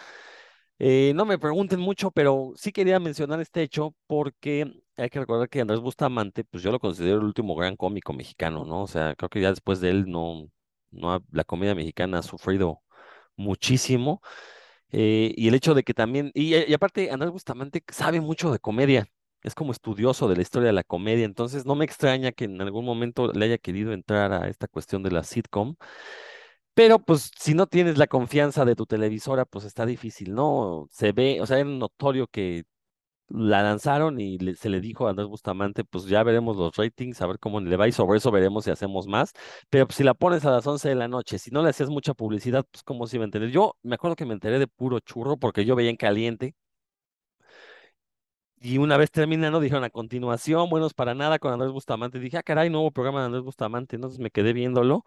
[0.80, 5.50] Eh, no me pregunten mucho, pero sí quería mencionar este hecho porque hay que recordar
[5.50, 8.84] que Andrés Bustamante, pues yo lo considero el último gran cómico mexicano, ¿no?
[8.84, 10.50] O sea, creo que ya después de él no,
[10.92, 12.82] no la comedia mexicana ha sufrido
[13.36, 14.22] muchísimo.
[14.92, 18.60] Eh, y el hecho de que también, y, y aparte Andrés Bustamante sabe mucho de
[18.60, 19.08] comedia,
[19.44, 22.62] es como estudioso de la historia de la comedia, entonces no me extraña que en
[22.62, 25.76] algún momento le haya querido entrar a esta cuestión de la sitcom.
[26.74, 30.88] Pero pues si no tienes la confianza de tu televisora, pues está difícil, ¿no?
[30.92, 32.64] Se ve, o sea, es notorio que
[33.34, 37.28] la lanzaron y se le dijo a Andrés Bustamante, pues ya veremos los ratings, a
[37.28, 39.34] ver cómo le va y sobre eso veremos si hacemos más.
[39.70, 41.90] Pero pues, si la pones a las 11 de la noche, si no le haces
[41.90, 43.50] mucha publicidad, pues cómo se iba a entender.
[43.52, 46.56] Yo me acuerdo que me enteré de puro churro porque yo veía en caliente
[48.60, 52.18] y una vez terminando, dijeron a continuación, buenos para nada con Andrés Bustamante.
[52.20, 53.98] Dije, ah, caray, nuevo programa de Andrés Bustamante.
[53.98, 55.04] Entonces me quedé viéndolo.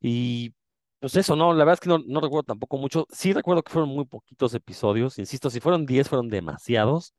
[0.00, 0.54] Y
[1.00, 3.06] pues eso, no, la verdad es que no, no recuerdo tampoco mucho.
[3.10, 5.18] Sí recuerdo que fueron muy poquitos episodios.
[5.18, 7.14] Insisto, si fueron 10, fueron demasiados.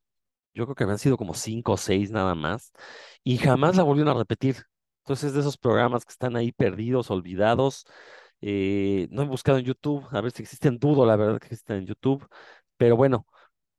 [0.53, 2.71] Yo creo que habían sido como 5 o 6 nada más.
[3.23, 4.57] Y jamás la volvieron a repetir.
[5.03, 7.85] Entonces, de esos programas que están ahí perdidos, olvidados.
[8.41, 11.77] Eh, no he buscado en YouTube, a ver si existen, dudo la verdad que existen
[11.77, 12.27] en YouTube.
[12.77, 13.25] Pero bueno,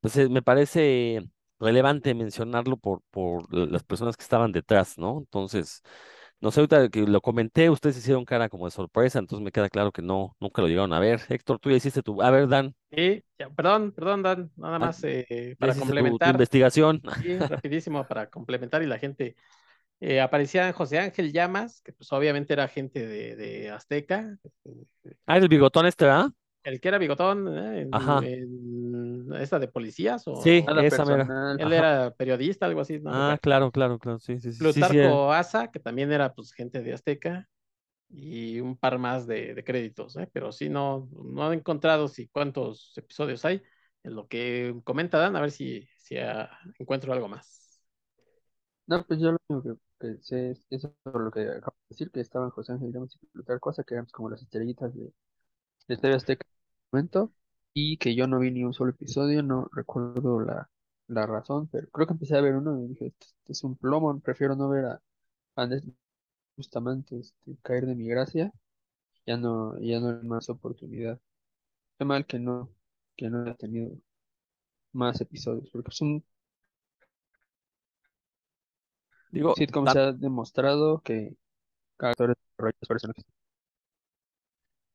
[0.01, 1.21] pues me parece
[1.59, 5.19] relevante mencionarlo por, por las personas que estaban detrás, ¿no?
[5.19, 5.81] Entonces,
[6.43, 9.69] no sé, ahorita que lo comenté, ustedes hicieron cara como de sorpresa, entonces me queda
[9.69, 11.21] claro que no, nunca lo llegaron a ver.
[11.29, 12.75] Héctor, tú ya hiciste tu, a ver, Dan.
[12.91, 13.23] Sí,
[13.55, 16.27] perdón, perdón, Dan, nada ah, más eh, para complementar.
[16.27, 17.01] Tu, investigación.
[17.21, 19.37] Sí, rapidísimo para complementar y la gente.
[20.01, 24.37] Eh, aparecía José Ángel Llamas, que pues obviamente era gente de, de Azteca.
[25.25, 26.29] Ah, el bigotón este, ¿verdad?
[26.63, 27.81] El que era bigotón, ¿eh?
[27.81, 31.55] En, esta de policías o sí, esa mera.
[31.57, 33.01] Él era periodista, algo así.
[33.05, 37.49] ah, claro, claro, claro, sí, sí, Plutarco Asa, que también era pues gente de Azteca,
[38.09, 40.29] y un par más de, créditos, ¿eh?
[40.31, 43.61] pero sí no, no he encontrado si cuántos episodios hay.
[44.03, 46.15] En lo que comenta Dan, a ver si, si
[46.77, 47.81] encuentro algo más.
[48.85, 52.19] No, pues yo lo único que sé es eso lo que acabo de decir, que
[52.19, 55.13] estaban José Ángel y Plutarco Asa, que eran como las estrellitas de
[55.87, 56.45] de TV Azteca
[56.93, 57.33] momento
[57.73, 60.69] y que yo no vi ni un solo episodio, no recuerdo la,
[61.07, 64.19] razón, pero creo que empecé a ver uno y dije, este, este es un plomo,
[64.19, 65.01] prefiero no ver a
[65.55, 65.83] Andrés
[66.55, 68.51] justamente este, caer de mi gracia,
[69.25, 71.19] ya no, ya no hay más oportunidad.
[71.97, 72.69] Qué mal que no,
[73.15, 73.91] que no haya tenido
[74.93, 76.23] más episodios, porque es un
[79.31, 81.35] Digo, como se ha demostrado que
[81.97, 82.37] cada actor
[82.87, 83.25] personajes.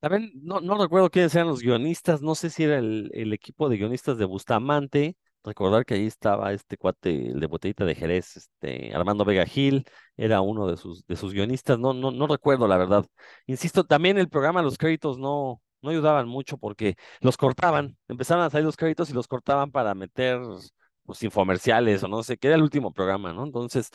[0.01, 3.69] También no, no recuerdo quiénes eran los guionistas, no sé si era el, el equipo
[3.69, 8.37] de guionistas de Bustamante, recordar que ahí estaba este cuate, el de Botellita de Jerez,
[8.37, 9.85] este Armando Vega Gil,
[10.17, 13.05] era uno de sus, de sus guionistas, no, no, no recuerdo la verdad.
[13.47, 18.51] Insisto, también el programa, los créditos no, no ayudaban mucho porque los cortaban, empezaban a
[18.51, 20.39] salir los créditos y los cortaban para meter
[21.05, 23.45] pues, infomerciales o no sé, que era el último programa, ¿no?
[23.45, 23.91] Entonces,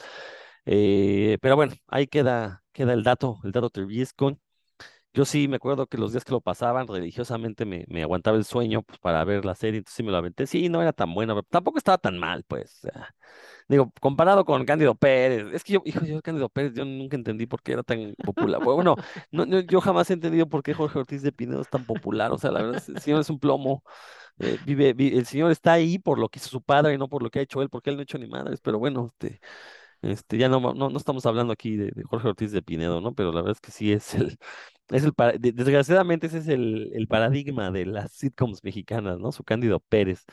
[0.66, 4.38] eh, pero bueno, ahí queda, queda el dato, el dato Treviesco.
[5.14, 8.45] Yo sí me acuerdo que los días que lo pasaban religiosamente me, me aguantaba el
[8.45, 10.47] sueño pues, para ver la serie, entonces sí me lo aventé.
[10.47, 12.82] Sí, no era tan buena, pero tampoco estaba tan mal, pues.
[13.68, 17.45] digo, comparado con Cándido Pérez, es que yo, hijo, yo Cándido Pérez, yo nunca entendí
[17.45, 18.64] por qué era tan popular.
[18.64, 18.95] Bueno,
[19.32, 22.32] no, yo jamás he entendido por qué Jorge Ortiz de Pinedo es tan popular.
[22.32, 23.84] O sea, la verdad, el señor es un plomo.
[24.39, 27.22] Eh, vive, el señor está ahí por lo que hizo su padre y no por
[27.22, 29.39] lo que ha hecho él, porque él no ha hecho ni madres, pero bueno, este,
[30.01, 33.14] este, ya no, no, no estamos hablando aquí de Jorge Ortiz de Pinedo, ¿no?
[33.14, 34.38] Pero la verdad es que sí es el,
[34.94, 39.32] es el, desgraciadamente ese es el, el, paradigma de las sitcoms mexicanas, ¿no?
[39.32, 40.24] Su Cándido Pérez.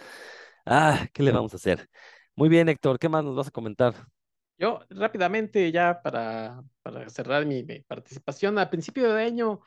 [0.66, 1.88] Ah, ¿qué le vamos a hacer?
[2.36, 3.94] Muy bien, Héctor, ¿qué más nos vas a comentar?
[4.58, 9.60] Yo rápidamente ya para, para cerrar mi, participación, a principio de año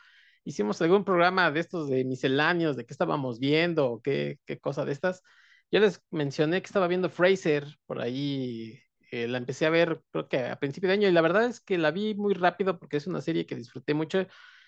[0.44, 4.92] hicimos algún programa de estos de misceláneos, de qué estábamos viendo, qué, qué cosa de
[4.92, 5.24] estas.
[5.72, 8.80] Yo les mencioné que estaba viendo Fraser por ahí
[9.14, 11.60] eh, la empecé a ver creo que a principio de año y la verdad es
[11.62, 14.26] que la vi muy rápido porque es una serie que disfruté mucho.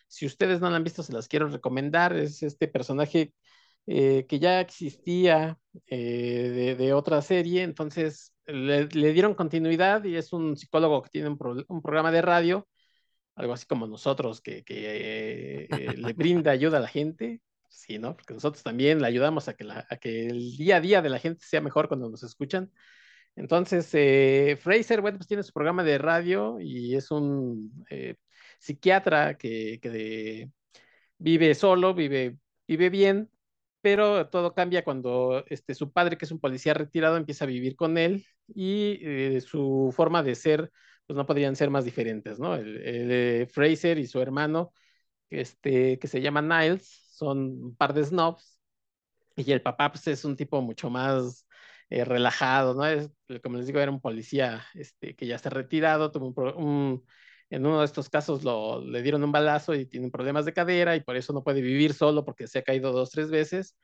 [0.08, 2.16] Si ustedes no la han visto, se las quiero recomendar.
[2.16, 3.34] Es este personaje
[3.88, 10.58] eh, que ya existía eh, de, otra serie, entonces le, dieron continuidad y es un
[10.58, 12.68] psicólogo que tiene un, programa de radio,
[13.36, 14.64] algo así como nosotros, que,
[15.70, 17.42] le brinda ayuda a la gente.
[17.70, 18.16] Sí, ¿no?
[18.16, 21.20] Porque nosotros también le ayudamos a que, a que el día a día de la
[21.20, 22.72] gente sea mejor cuando nos escuchan.
[23.36, 28.16] Entonces, eh, Fraser, bueno, pues tiene su programa de radio y es un eh,
[28.66, 30.50] psiquiatra que,
[31.18, 32.38] vive solo, vive,
[32.68, 33.30] vive bien,
[33.82, 37.76] pero todo cambia cuando este, su padre, que es un policía retirado, empieza a vivir
[37.76, 40.72] con él y eh, su forma de ser,
[41.06, 42.56] pues no podrían ser más diferentes, ¿no?
[42.56, 44.74] El, Fraser y su hermano,
[45.30, 48.60] este, que se llama Niles, son un par de snobs
[49.36, 51.48] y el papá, pues es un tipo mucho más
[51.90, 52.86] eh, relajado, ¿no?
[52.88, 53.12] Es,
[53.44, 57.06] como les digo, era un policía este, que ya está retirado, tuvo un,
[57.50, 60.96] en uno de estos casos lo, le dieron un balazo y tiene problemas de cadera
[60.96, 63.78] y por eso no puede vivir solo porque se ha caído dos, tres veces.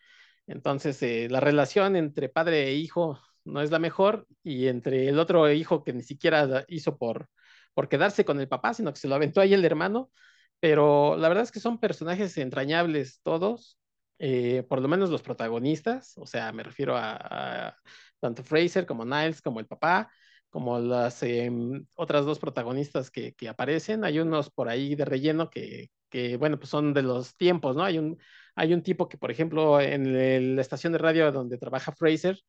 [0.48, 5.20] Entonces, eh, la relación entre padre e hijo no es la mejor y entre el
[5.20, 7.28] otro hijo que ni siquiera hizo por,
[7.74, 10.12] por quedarse con el papá, sino que se lo aventó ahí el hermano.
[10.60, 13.80] Pero la verdad es que son personajes entrañables todos
[14.24, 17.76] eh, por lo menos los protagonistas, o sea, me refiero a,
[18.20, 20.12] tanto Fraser como Niles, como el papá,
[20.52, 24.04] como las em, otras dos protagonistas que, aparecen.
[24.06, 25.90] Hay unos por ahí de relleno que,
[26.38, 27.84] bueno, pues son de los tiempos, ¿no?
[27.84, 28.20] Hay un,
[28.56, 32.40] hay un tipo que, por ejemplo, en la estación de radio donde trabaja Fraser,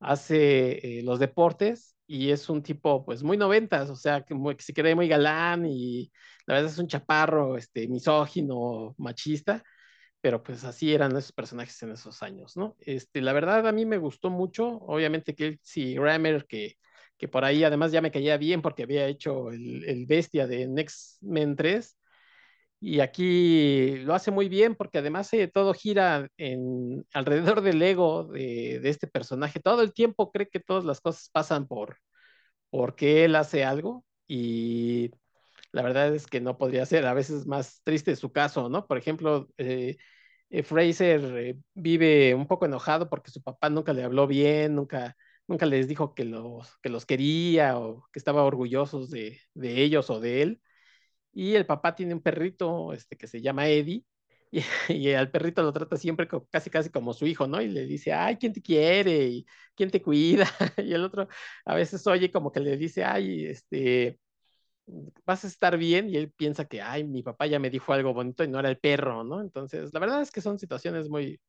[0.00, 4.62] hace eh, los deportes y es un tipo, pues, muy noventas, o sea, que, que
[4.62, 6.10] se cree muy galán y
[6.46, 9.62] la verdad es un chaparro, este, misógino, machista
[10.20, 12.76] pero pues así eran esos personajes en esos años, ¿no?
[12.80, 16.76] Este, la verdad a mí me gustó mucho, obviamente que sí, Grammer, que,
[17.20, 20.66] que por ahí además ya me caía bien porque había hecho el, el bestia de
[20.68, 21.98] Next Men 3,
[22.80, 28.24] y aquí lo hace muy bien porque además eh, todo gira en, alrededor del ego
[28.24, 29.60] de, de, este personaje.
[29.60, 31.98] Todo el tiempo cree que todas las cosas pasan por
[32.70, 35.10] porque él hace algo y
[35.72, 37.06] la verdad es que no podría ser.
[37.06, 38.86] A veces más triste su caso, ¿no?
[38.86, 39.96] Por ejemplo, eh,
[40.50, 45.16] eh, Fraser eh, vive un poco enojado porque su papá nunca le habló bien, nunca,
[45.50, 50.20] nunca les dijo que los, que los quería o que estaba orgullosos de, ellos o
[50.20, 50.62] de él.
[51.32, 54.04] Y el papá tiene un perrito este, que se llama Eddie.
[54.88, 57.62] Y, al perrito lo trata siempre casi casi como su hijo, ¿no?
[57.62, 59.26] Y le dice, ay, ¿quién te quiere?
[59.28, 59.46] ¿Y
[59.76, 60.46] quién te cuida?
[60.84, 61.28] Y el otro
[61.64, 64.18] a veces oye como que le dice, ay, este,
[65.24, 68.14] vas a estar bien y él piensa que, ay, mi papá ya me dijo algo
[68.14, 69.40] bonito y no era el perro, ¿no?
[69.40, 71.40] Entonces, la verdad es que son situaciones muy,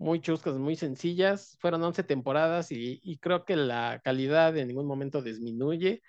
[0.00, 1.56] muy chuscas, muy sencillas.
[1.60, 6.02] Fueron 11 temporadas y, creo que la calidad en ningún momento disminuye.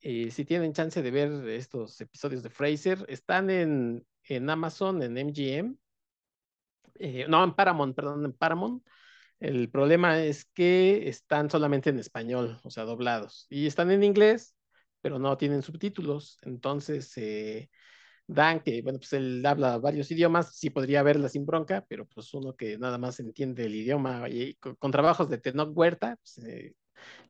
[0.00, 5.18] Eh, si tienen chance de ver estos episodios de Fraser, están en, en Amazon, en
[5.18, 5.76] MGM.
[7.00, 8.84] Eh, no, en Paramount, perdón, en Paramount.
[9.40, 13.46] El problema es que están solamente en español, o sea, doblados.
[13.50, 14.54] Y están en inglés,
[15.02, 16.38] pero no tienen subtítulos.
[16.42, 17.70] Entonces, eh,
[18.28, 22.34] Dan, que bueno, pues él habla varios idiomas, sí podría verla sin bronca, pero pues
[22.34, 26.74] uno que nada más entiende el idioma y con, trabajos de Tenoch Huerta, pues, eh,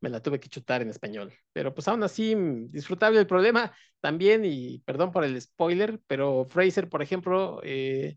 [0.00, 1.32] me la tuve que chutar en español.
[1.52, 6.46] Pero pues aún así, mm, disfrutable el problema también, y perdón por el spoiler, pero
[6.46, 8.16] Fraser, por ejemplo, eh,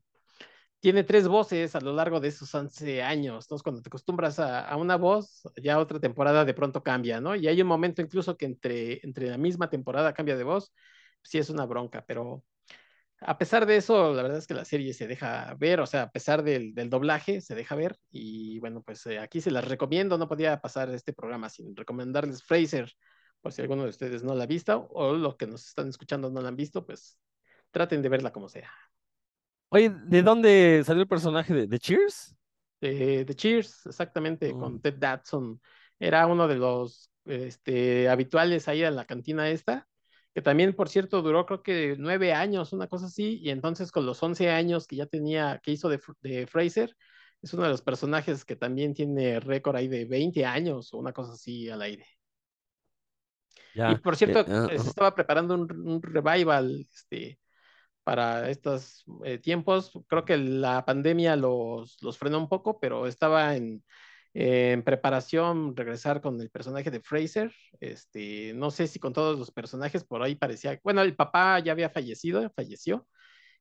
[0.80, 3.46] tiene tres voces a lo largo de esos 11 años.
[3.46, 7.36] Entonces, cuando te acostumbras a, una voz, ya otra temporada de pronto cambia, ¿no?
[7.36, 10.74] Y hay un momento incluso que entre, entre la misma temporada cambia de voz,
[11.22, 12.44] sí es una bronca, pero
[13.22, 16.04] a pesar de eso, la verdad es que la serie se deja ver, o sea,
[16.04, 17.98] a pesar del, del doblaje, se deja ver.
[18.10, 20.18] Y bueno, pues eh, aquí se las recomiendo.
[20.18, 22.92] No podía pasar este programa sin recomendarles Fraser,
[23.42, 26.30] por si alguno de ustedes no la ha visto o los que nos están escuchando
[26.30, 27.18] no la han visto, pues
[27.72, 28.72] traten de verla como sea.
[29.70, 32.36] Oye, ¿de dónde salió el personaje de, de Cheers?
[32.82, 34.60] De, de Cheers, exactamente, Oh.
[34.60, 35.62] con Ted Datson.
[36.00, 39.88] Era uno de los este, habituales ahí en la cantina esta,
[40.34, 44.06] que también, por cierto, duró creo que nueve años, una cosa así, y entonces con
[44.06, 46.96] los once años que ya tenía, que hizo de, de Fraser,
[47.42, 51.14] es uno de los personajes que también tiene récord ahí de 20 años o una
[51.14, 52.06] cosa así al aire.
[53.76, 53.92] Ya.
[53.92, 57.40] Y por cierto, eh, ah, eh, se estaba preparando un, un revival este,
[58.04, 59.92] para estos eh, tiempos.
[60.08, 63.84] Creo que la pandemia los, los frenó un poco, pero estaba en,
[64.34, 67.54] en preparación regresar con el personaje de Fraser.
[67.80, 70.80] Este, no sé si con todos los personajes, por ahí parecía.
[70.84, 73.08] Bueno, el papá ya había fallecido, falleció.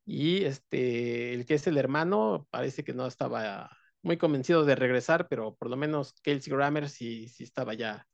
[0.04, 3.70] Y este, el que es el hermano parece que no estaba
[4.02, 8.06] muy convencido de regresar, pero por lo menos Kelsey Grammer sí, sí estaba ya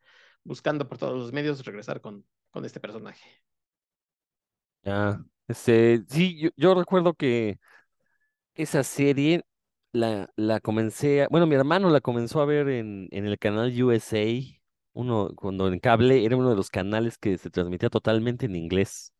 [0.45, 3.25] buscando por todos los medios regresar con, con este personaje.
[4.83, 5.25] Ya.
[5.49, 7.59] Este, sí, yo, yo recuerdo que
[8.55, 9.45] esa serie
[9.95, 14.27] la, la comencé, bueno, mi hermano la comenzó a ver en, en el canal USA,
[14.93, 19.14] uno, cuando en cable era uno de los canales que se transmitía totalmente en inglés.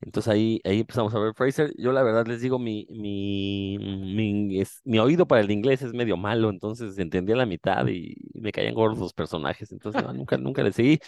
[0.00, 1.72] Entonces ahí, ahí empezamos a ver Fraser.
[1.78, 5.94] Yo la verdad les digo, mi, mi, mi, es- mi oído para el inglés es
[5.94, 10.36] medio malo, entonces entendía la mitad y, me caían gordos los personajes, entonces no, nunca,
[10.36, 10.98] nunca le seguí.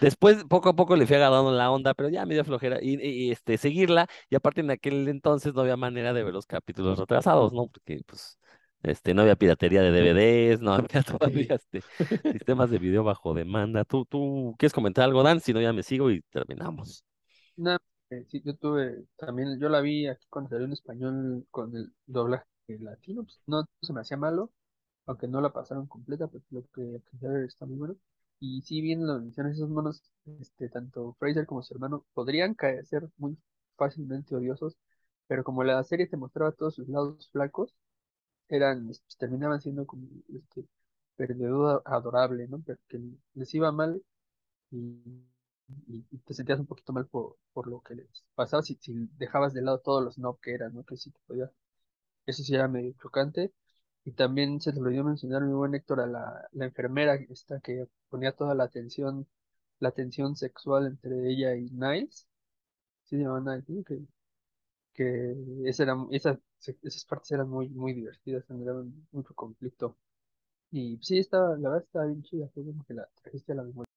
[0.00, 3.00] Después, poco a poco le fui agarrando la onda, pero ya me dio flojera y,
[3.00, 4.06] y, este, seguirla.
[4.30, 7.68] Y aparte en aquel entonces no había manera de ver los capítulos retrasados, ¿no?
[7.68, 8.38] Porque pues
[8.82, 11.82] este, no había piratería de DVDs, no había todavía este,
[12.30, 13.84] sistemas de video bajo demanda.
[13.84, 15.40] ¿Tú, tú quieres comentar algo, Dan?
[15.40, 17.04] Si no, ya me sigo y terminamos.
[17.56, 17.78] Nada,
[18.16, 21.92] eh, sí, yo tuve, también yo la vi aquí cuando salió en español con el
[22.06, 22.46] doblaje
[22.80, 24.52] latino, pues no se me hacía malo,
[25.06, 27.96] aunque no la pasaron completa, porque lo que ver está muy bueno.
[28.40, 30.02] Y sí, bien lo mencionas, esos monos,
[30.40, 33.38] este, tanto Fraser como su hermano, podrían caer, ser muy
[33.76, 34.76] fácilmente odiosos,
[35.28, 37.74] pero como la serie te mostraba todos sus lados flacos,
[38.48, 40.66] eran, pues, terminaban siendo como este
[41.16, 42.60] perdedor adorable, ¿no?
[42.60, 43.00] Porque
[43.34, 44.02] les iba mal
[44.70, 45.24] y,
[45.88, 49.54] y- te sentías un poquito mal por, por lo que les pasaba si, si dejabas
[49.54, 50.84] de lado todos los no que eran, ¿no?
[50.84, 51.50] Que sí te podía,
[52.26, 53.52] eso sí era medio chocante.
[54.04, 57.86] Y también se te olvidó mencionar, mi buen Héctor, a la, la enfermera esta que
[58.08, 59.28] ponía toda la tensión,
[59.80, 62.26] la tensión sexual entre ella y Niles.
[63.04, 63.84] Sí, se llamaba Niles.
[63.86, 64.00] Que,
[64.94, 69.96] que esa era, esas partes eran muy, muy divertidas, generaban mucho conflicto.
[70.72, 73.64] Y sí, estaba, la verdad estaba bien chida, fue como que la trajiste a la
[73.64, 73.91] memoria.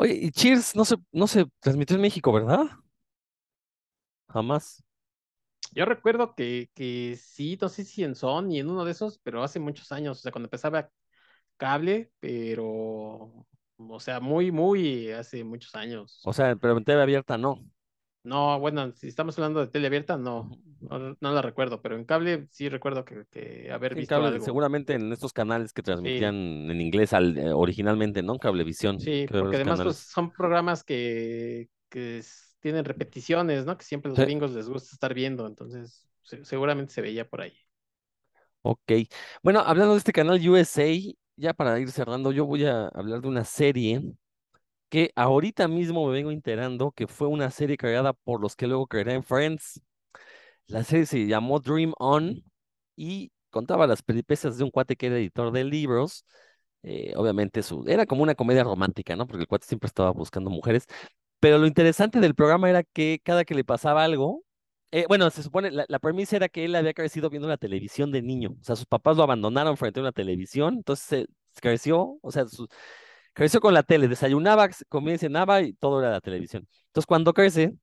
[0.00, 2.64] Oye, y Cheers no se, no se transmitió en México, ¿verdad?
[4.28, 4.82] Jamás.
[5.72, 9.18] Yo recuerdo que, que sí, no sé si en Son y en uno de esos,
[9.18, 10.88] pero hace muchos años, o sea, cuando empezaba
[11.58, 13.30] cable, pero,
[13.76, 16.22] o sea, muy, muy hace muchos años.
[16.24, 17.62] O sea, pero en TV abierta no.
[18.22, 20.52] No, bueno, si estamos hablando de tele abierta, no,
[20.88, 24.26] no, no la recuerdo, pero en cable sí recuerdo que, que haber en visto cable,
[24.26, 24.40] algo.
[24.40, 26.34] seguramente en estos canales que Sí, transmitían
[26.70, 28.38] en inglés al, eh, originalmente, ¿no?
[28.38, 32.22] Cablevisión, sí, porque además pues son programas que, que
[32.60, 33.76] tienen repeticiones, ¿no?
[33.78, 37.40] Que siempre los Sí, gringos les gusta estar viendo, entonces se- seguramente se veía por
[37.42, 37.54] ahí.
[38.62, 38.92] ok.
[39.42, 40.86] Bueno, hablando de este canal USA,
[41.36, 44.02] ya para ir cerrando, yo voy a hablar de una serie
[44.90, 48.88] que ahorita mismo me vengo enterando que fue una serie creada por los que luego
[48.88, 49.82] crearían Friends.
[50.66, 52.42] La serie se llamó Dream On
[52.96, 56.24] y contaba las peripecias de un cuate que era editor de libros.
[56.82, 59.26] eh, obviamente su, era como una comedia romántica, ¿no?
[59.26, 60.86] Porque el cuate siempre estaba buscando mujeres.
[61.40, 64.44] Pero lo interesante del programa era que cada que le pasaba algo,
[64.92, 68.12] eh, bueno, se supone, la, la premisa era que él había crecido viendo la televisión
[68.12, 68.56] de niño.
[68.60, 71.26] O sea, sus papás lo abandonaron frente a una televisión, entonces se
[71.62, 72.68] creció, o sea, su-
[73.32, 76.66] creció con la tele, desayunaba, comía y cenaba y todo era la televisión.
[76.86, 77.74] Entonces, cuando crece,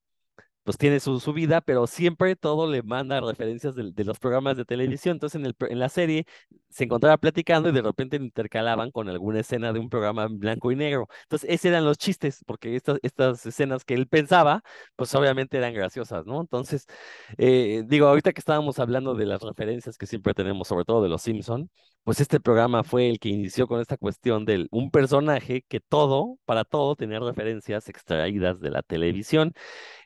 [0.63, 4.57] pues tiene su, su vida, pero siempre todo le manda referencias de, de los programas
[4.57, 5.15] de televisión.
[5.15, 6.25] Entonces, en, el, en la serie
[6.69, 10.75] se encontraba platicando y de repente intercalaban con alguna escena de un programa blanco y
[10.75, 11.07] negro.
[11.23, 14.61] Entonces, esos eran los chistes, porque estas, estas escenas que él pensaba,
[14.97, 16.41] pues obviamente eran graciosas, ¿no?
[16.41, 16.85] Entonces,
[17.37, 21.09] eh, digo, ahorita que estábamos hablando de las referencias que siempre tenemos, sobre todo de
[21.09, 21.69] los Simpson,
[22.07, 26.37] pues este programa fue el que inició con esta cuestión de un personaje que todo,
[26.45, 29.51] para todo, tenía referencias extraídas de la televisión.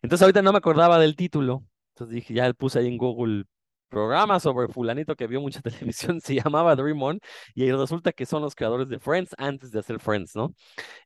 [0.02, 1.64] Entonces ahorita no me acordaba del título.
[1.90, 3.44] Entonces dije, ya puse ahí en Google
[3.88, 7.20] programa sobre fulanito que vio mucha televisión, se llamaba Dream On,
[7.54, 10.56] y resulta que son los creadores de Friends antes de hacer Friends, ¿no?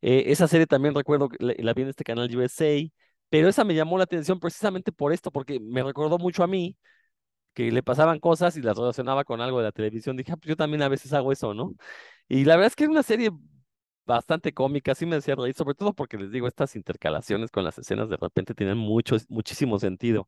[0.01, 2.79] Eh, esa serie también recuerdo que la, la vi en este canal USA,
[3.29, 6.77] Pero esa me llamó la atención precisamente por esto, porque me recordó mucho a mí
[7.55, 10.17] que le pasaban cosas y las relacionaba con algo de la televisión.
[10.17, 11.73] Dije, ah, pues yo también a veces hago eso, ¿no?
[12.29, 13.31] Y la verdad es que es una serie
[14.05, 17.77] bastante cómica, sí me hacía reír, sobre todo porque les digo, estas intercalaciones con las
[17.79, 20.27] escenas de repente tienen mucho, muchísimo sentido.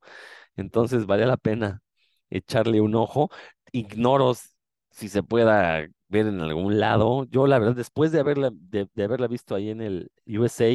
[0.56, 1.82] Entonces, vale la pena
[2.30, 3.30] echarle un ojo.
[3.72, 4.34] Ignoro
[4.92, 7.26] si se pueda ver en algún lado.
[7.26, 10.66] Yo, la verdad, después de haberla, de haberla visto ahí en el USA,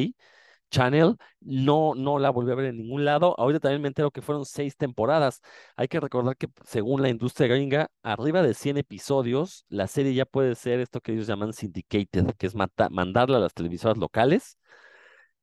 [0.73, 3.35] Channel, no, no la volví a ver en ningún lado.
[3.37, 5.41] Ahorita también me entero que fueron seis temporadas.
[5.75, 10.25] Hay que recordar que según la industria gringa, arriba de 100 episodios, la serie ya
[10.25, 14.57] puede ser esto que ellos llaman syndicated, que es mandarla a las televisoras locales.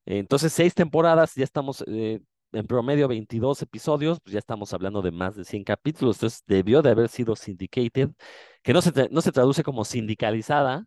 [0.05, 2.20] Entonces, seis temporadas, ya estamos eh,
[2.53, 6.16] en promedio 22 episodios, pues ya estamos hablando de más de 100 capítulos.
[6.16, 8.11] Entonces, debió de haber sido syndicated,
[8.62, 10.87] que no se, no se traduce como sindicalizada,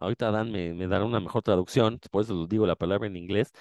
[0.00, 3.52] Ahorita Dan me, me dará una mejor traducción, por eso digo la palabra en inglés.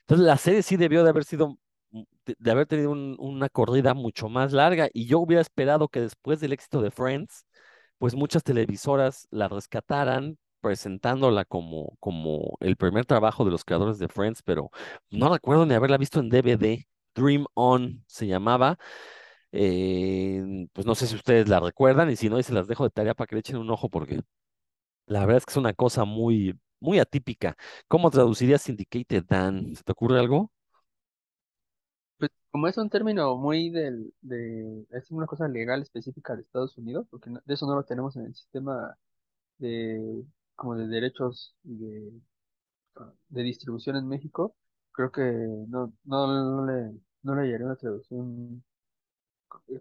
[0.00, 1.58] Entonces la serie sí debió de haber sido,
[1.90, 2.02] mm,
[2.38, 6.52] de, haber tenido una corrida mucho más larga y yo hubiera esperado que después del
[6.52, 7.44] éxito de Friends,
[7.98, 14.08] pues muchas televisoras la rescataran presentándola como, como el primer trabajo de los creadores de
[14.08, 14.70] Friends, pero
[15.10, 16.86] no recuerdo ni haberla visto en DVD.
[17.14, 18.78] Dream On se llamaba.
[19.52, 22.84] Eh, pues no sé si ustedes la recuerdan y si no, y se las dejo
[22.84, 24.20] de tarea para que le echen un ojo porque
[25.06, 27.56] la verdad es que es una cosa muy, muy atípica.
[27.88, 29.74] ¿Cómo traducirías syndicated, Dan?
[29.76, 30.52] ¿Se te ocurre algo?
[32.18, 36.76] Pues como es un término muy del, de, es una cosa legal específica de Estados
[36.78, 38.96] Unidos, porque de eso no lo tenemos en el sistema
[39.58, 40.24] de,
[40.56, 42.12] como de derechos de,
[43.28, 44.56] de distribución en México,
[44.92, 46.92] creo que no, no, no le,
[47.22, 48.62] no le haría una traducción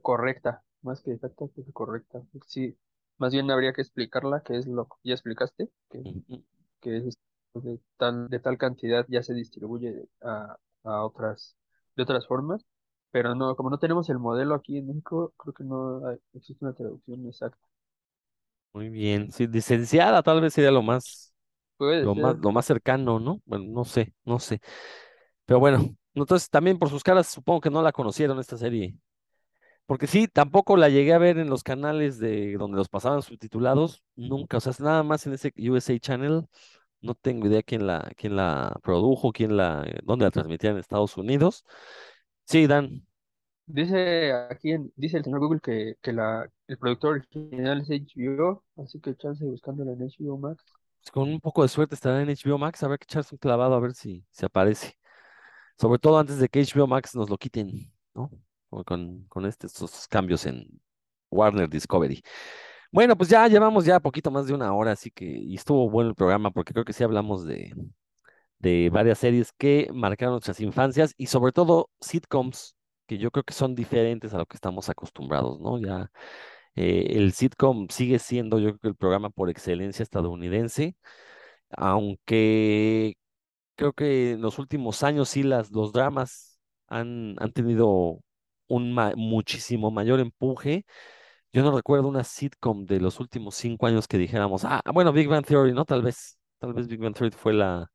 [0.01, 2.21] correcta, más que exacta, que correcta.
[2.47, 2.77] Sí,
[3.17, 6.05] más bien habría que explicarla, que es lo que ya explicaste, que,
[6.81, 7.17] que es
[7.55, 11.55] de tal, de tal cantidad ya se distribuye a, a otras,
[11.95, 12.65] de otras formas,
[13.11, 16.01] pero no, como no tenemos el modelo aquí en México, creo que no
[16.33, 17.59] existe una traducción exacta.
[18.73, 21.33] Muy bien, sí, licenciada tal vez sería lo más,
[21.77, 23.41] Puede lo más, lo más cercano, ¿no?
[23.45, 24.61] Bueno, no sé, no sé.
[25.45, 28.97] Pero bueno, entonces también por sus caras supongo que no la conocieron esta serie.
[29.85, 34.03] Porque sí, tampoco la llegué a ver en los canales de donde los pasaban subtitulados,
[34.15, 36.47] nunca, o sea, nada más en ese USA Channel,
[37.01, 41.17] no tengo idea quién la, quién la produjo, quién la, dónde la transmitía en Estados
[41.17, 41.65] Unidos.
[42.45, 43.07] Sí, Dan,
[43.67, 48.63] Dice aquí, en- dice el señor Google que, que la, el productor original es HBO,
[48.77, 50.63] así que chance buscándola en HBO Max.
[50.99, 53.75] pues, con un poco de suerte estará en HBO Max, habrá que echarse un clavado
[53.75, 54.97] a ver si se aparece.
[55.79, 58.31] Sobre todo antes de que HBO Max nos lo quiten, ¿no?
[58.83, 60.67] Con este- estos cambios en
[61.31, 62.21] Warner Discovery.
[62.91, 66.09] Bueno, pues ya llevamos ya poquito más de una hora, así que y estuvo bueno
[66.09, 67.73] el programa porque creo que sí hablamos de,
[68.59, 72.75] de varias series que marcaron nuestras infancias y sobre todo sitcoms
[73.07, 75.79] que yo creo que son diferentes a lo que estamos acostumbrados, ¿no?
[75.79, 76.11] Ya
[76.75, 80.95] eh, el sitcom sigue siendo yo creo que el programa por excelencia estadounidense,
[81.71, 83.15] aunque
[83.75, 88.21] creo que en los últimos años sí las, los dramas han, han tenido
[88.67, 90.85] un muchísimo mayor empuje.
[91.53, 95.27] Yo no recuerdo una sitcom de los últimos cinco años que dijéramos, ah, bueno, Big
[95.29, 95.85] Bang Theory, ¿no?
[95.85, 97.91] Tal vez, tal vez Big Bang Theory fue la,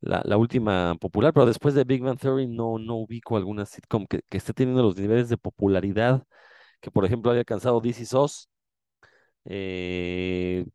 [0.00, 4.22] la, última popular, pero después de Big Bang Theory no, no ubico alguna sitcom que,
[4.28, 6.24] que esté teniendo los niveles de popularidad
[6.84, 8.48] que, por ejemplo, haya alcanzado Is Us,
[9.46, 10.66] eh,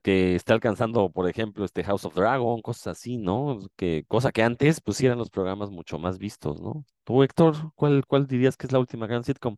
[0.00, 3.60] que está alcanzando, por ejemplo, este House of Dragon, cosas así, ¿no?
[3.76, 6.84] Que, cosa que antes, pues, eran los programas mucho más vistos, ¿no?
[7.04, 9.56] Tú, Héctor, ¿cuál, cuál dirías que es la última gran sitcom?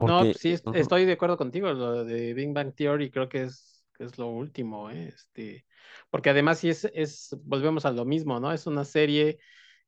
[0.00, 1.72] No, pues sí, estoy de acuerdo contigo.
[1.72, 5.08] Lo de Big Bang Theory creo que es, que es lo último, ¿eh?
[5.08, 5.66] Este,
[6.08, 8.52] porque además sí es, es, volvemos a lo mismo, ¿no?
[8.52, 9.38] Es una serie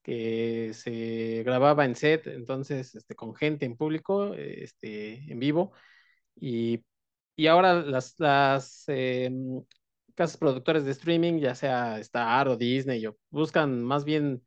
[0.03, 5.73] que se grababa en set, entonces, este, con gente en público, este, en vivo,
[6.41, 6.85] y,
[7.37, 9.31] y ahora las, las eh,
[10.15, 14.43] casas productoras de streaming, ya sea Star o Disney, o buscan más bien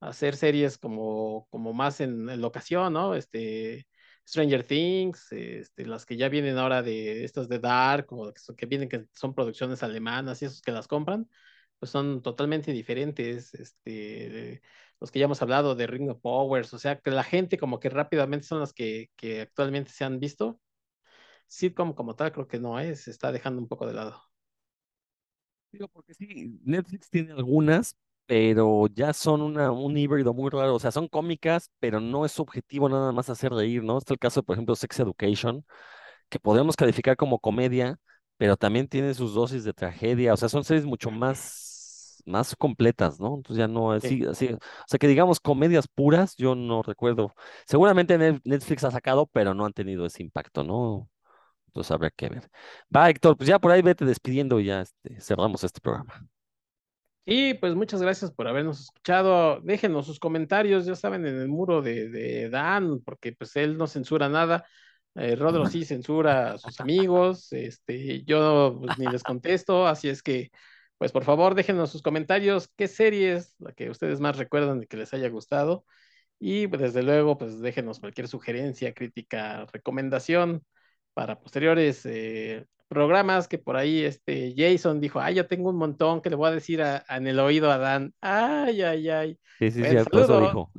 [0.00, 3.14] hacer series como, como más en, locación, ¿no?
[3.14, 3.86] Este,
[4.26, 8.66] Stranger Things, este, las que ya vienen ahora de estas de Dark, o que, que
[8.66, 11.28] vienen que son producciones alemanas y esos que las compran,
[11.78, 13.54] pues son totalmente diferentes.
[13.54, 14.62] Este,
[15.00, 17.80] los que ya hemos hablado de Ring of Powers, o sea, que la gente como
[17.80, 20.60] que rápidamente son las que, que actualmente se han visto.
[21.48, 24.22] Sitcom como tal creo que no es, se está dejando un poco de lado.
[25.72, 27.96] digo, porque sí, Netflix tiene algunas,
[28.26, 32.38] pero ya son una, un híbrido muy raro, o sea, son cómicas, pero no es
[32.40, 33.98] objetivo nada más hacer reír, ¿no?
[33.98, 35.64] Está el caso, por ejemplo, Sex Education,
[36.28, 37.98] que podemos calificar como comedia,
[38.36, 43.20] pero también tiene sus dosis de tragedia, o sea, son series mucho más, más completas,
[43.20, 43.36] ¿no?
[43.36, 44.26] Entonces ya no así, Sí.
[44.26, 44.58] así, o
[44.88, 47.34] sea que digamos comedias puras, yo no recuerdo.
[47.66, 51.08] Seguramente Net- Netflix ha sacado, pero no han tenido ese impacto, ¿no?
[51.68, 52.50] Entonces habrá que ver.
[52.94, 56.28] Va, Héctor, pues ya por ahí vete despidiendo y ya este, cerramos este programa.
[57.24, 59.60] Y pues muchas gracias por habernos escuchado.
[59.60, 63.86] Déjenos sus comentarios, ya saben, en el muro de, de Dan, porque pues él no
[63.86, 64.64] censura nada.
[65.14, 70.22] Eh, Rodro sí censura a sus amigos, este, yo pues, ni les contesto, así es
[70.22, 70.50] que,
[70.96, 74.96] pues por favor, déjenos sus comentarios, qué series, la que ustedes más recuerdan de que
[74.96, 75.84] les haya gustado.
[76.38, 80.64] Y pues, desde luego, pues déjenos cualquier sugerencia, crítica, recomendación
[81.18, 86.20] para posteriores eh, programas que por ahí este Jason dijo, ay, yo tengo un montón
[86.22, 88.14] que le voy a decir a- a- en el oído a Dan.
[88.20, 89.40] Ay, ay, ay.
[89.58, 90.42] Sí, sí, eso saludos.
[90.42, 90.70] dijo.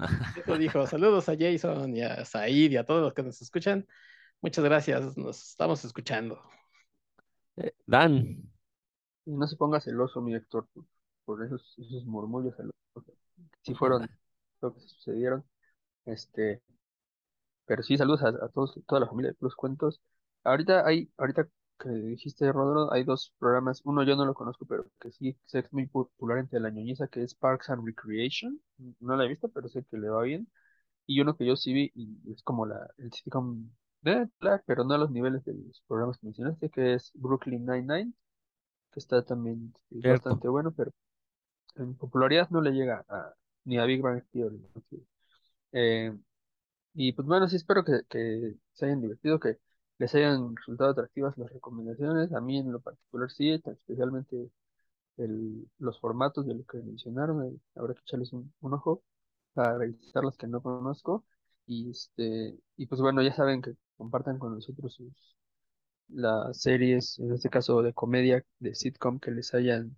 [0.42, 3.86] Eso dijo, saludos a Jason y a Said y a todos los que nos escuchan.
[4.40, 6.42] Muchas gracias, nos estamos escuchando.
[7.58, 8.42] Eh, Dan,
[9.26, 10.86] no se ponga celoso, mi Héctor, por,
[11.26, 12.74] por esos, esos murmullos celosos.
[13.62, 14.10] Si fueron
[14.62, 15.44] lo que sucedieron.
[16.06, 16.62] Este,
[17.66, 20.00] pero sí, saludos a, a todos, toda la familia de Plus Cuentos.
[20.44, 21.48] Ahorita hay, ahorita
[21.80, 23.82] que dijiste, Rodro, hay dos programas.
[23.86, 27.24] Uno yo no lo conozco, pero que sí es muy popular entre la ñoñiza, que
[27.24, 28.60] es Parks and Recreation.
[29.00, 30.50] No la he visto, pero sé que le va bien.
[31.06, 33.70] Y uno que yo sí vi, y es como la, el sitcom
[34.02, 37.66] de Black, pero no a los niveles de los programas que mencionaste, que es Brooklyn
[37.66, 38.14] Nine-Nine,
[38.92, 40.92] que está también es bastante bueno, pero
[41.76, 43.34] en popularidad no le llega a,
[43.66, 44.62] ni a Big Bang Theory.
[45.72, 46.18] Eh,
[46.94, 49.58] y pues bueno, sí espero que, que se hayan divertido, que
[50.00, 52.34] les hayan resultado atractivas las recomendaciones.
[52.34, 54.50] A mí en lo particular sí, especialmente
[55.18, 57.46] el, los formatos de lo que mencionaron.
[57.48, 59.04] eh, habrá que echarles un, ojo
[59.54, 61.26] para revisar las que no conozco.
[61.68, 65.14] Y este, y pues bueno, ya saben que compartan con nosotros sus
[66.10, 69.98] las series, en este caso de comedia, de sitcom que les hayan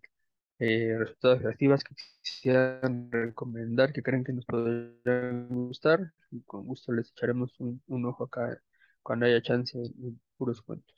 [0.60, 6.14] eh, resultado atractivas, que quisieran recomendar, que creen que nos podrían gustar.
[6.32, 8.62] Y con gusto les echaremos un ojo acá
[9.04, 9.78] cuando haya chance
[10.38, 10.96] puros cuentos.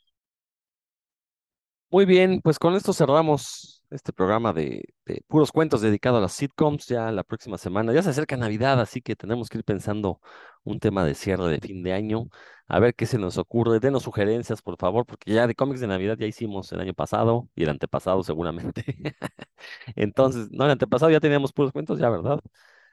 [1.90, 6.32] Muy bien, pues con esto cerramos este programa de, de puros cuentos dedicado a las
[6.32, 6.86] sitcoms.
[6.88, 10.20] Ya la próxima semana, ya se acerca Navidad, así que tenemos que ir pensando
[10.64, 12.28] un tema de cierre de fin de año.
[12.66, 13.78] A ver qué se nos ocurre.
[13.78, 17.48] Denos sugerencias, por favor, porque ya de cómics de Navidad ya hicimos el año pasado
[17.54, 18.84] y el antepasado seguramente.
[19.96, 22.40] Entonces, no, el antepasado ya teníamos puros cuentos, ya, ¿verdad?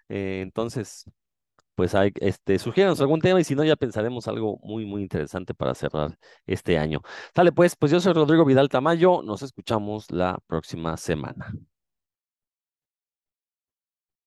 [0.10, 1.06] Eh, entonces,
[1.76, 5.54] pues hay, este, sugiéranos algún tema y si no, ya pensaremos algo muy, muy interesante
[5.54, 7.02] para cerrar este año.
[7.36, 11.54] Sale pues, pues yo soy Rodrigo Vidal Tamayo, nos escuchamos la próxima semana.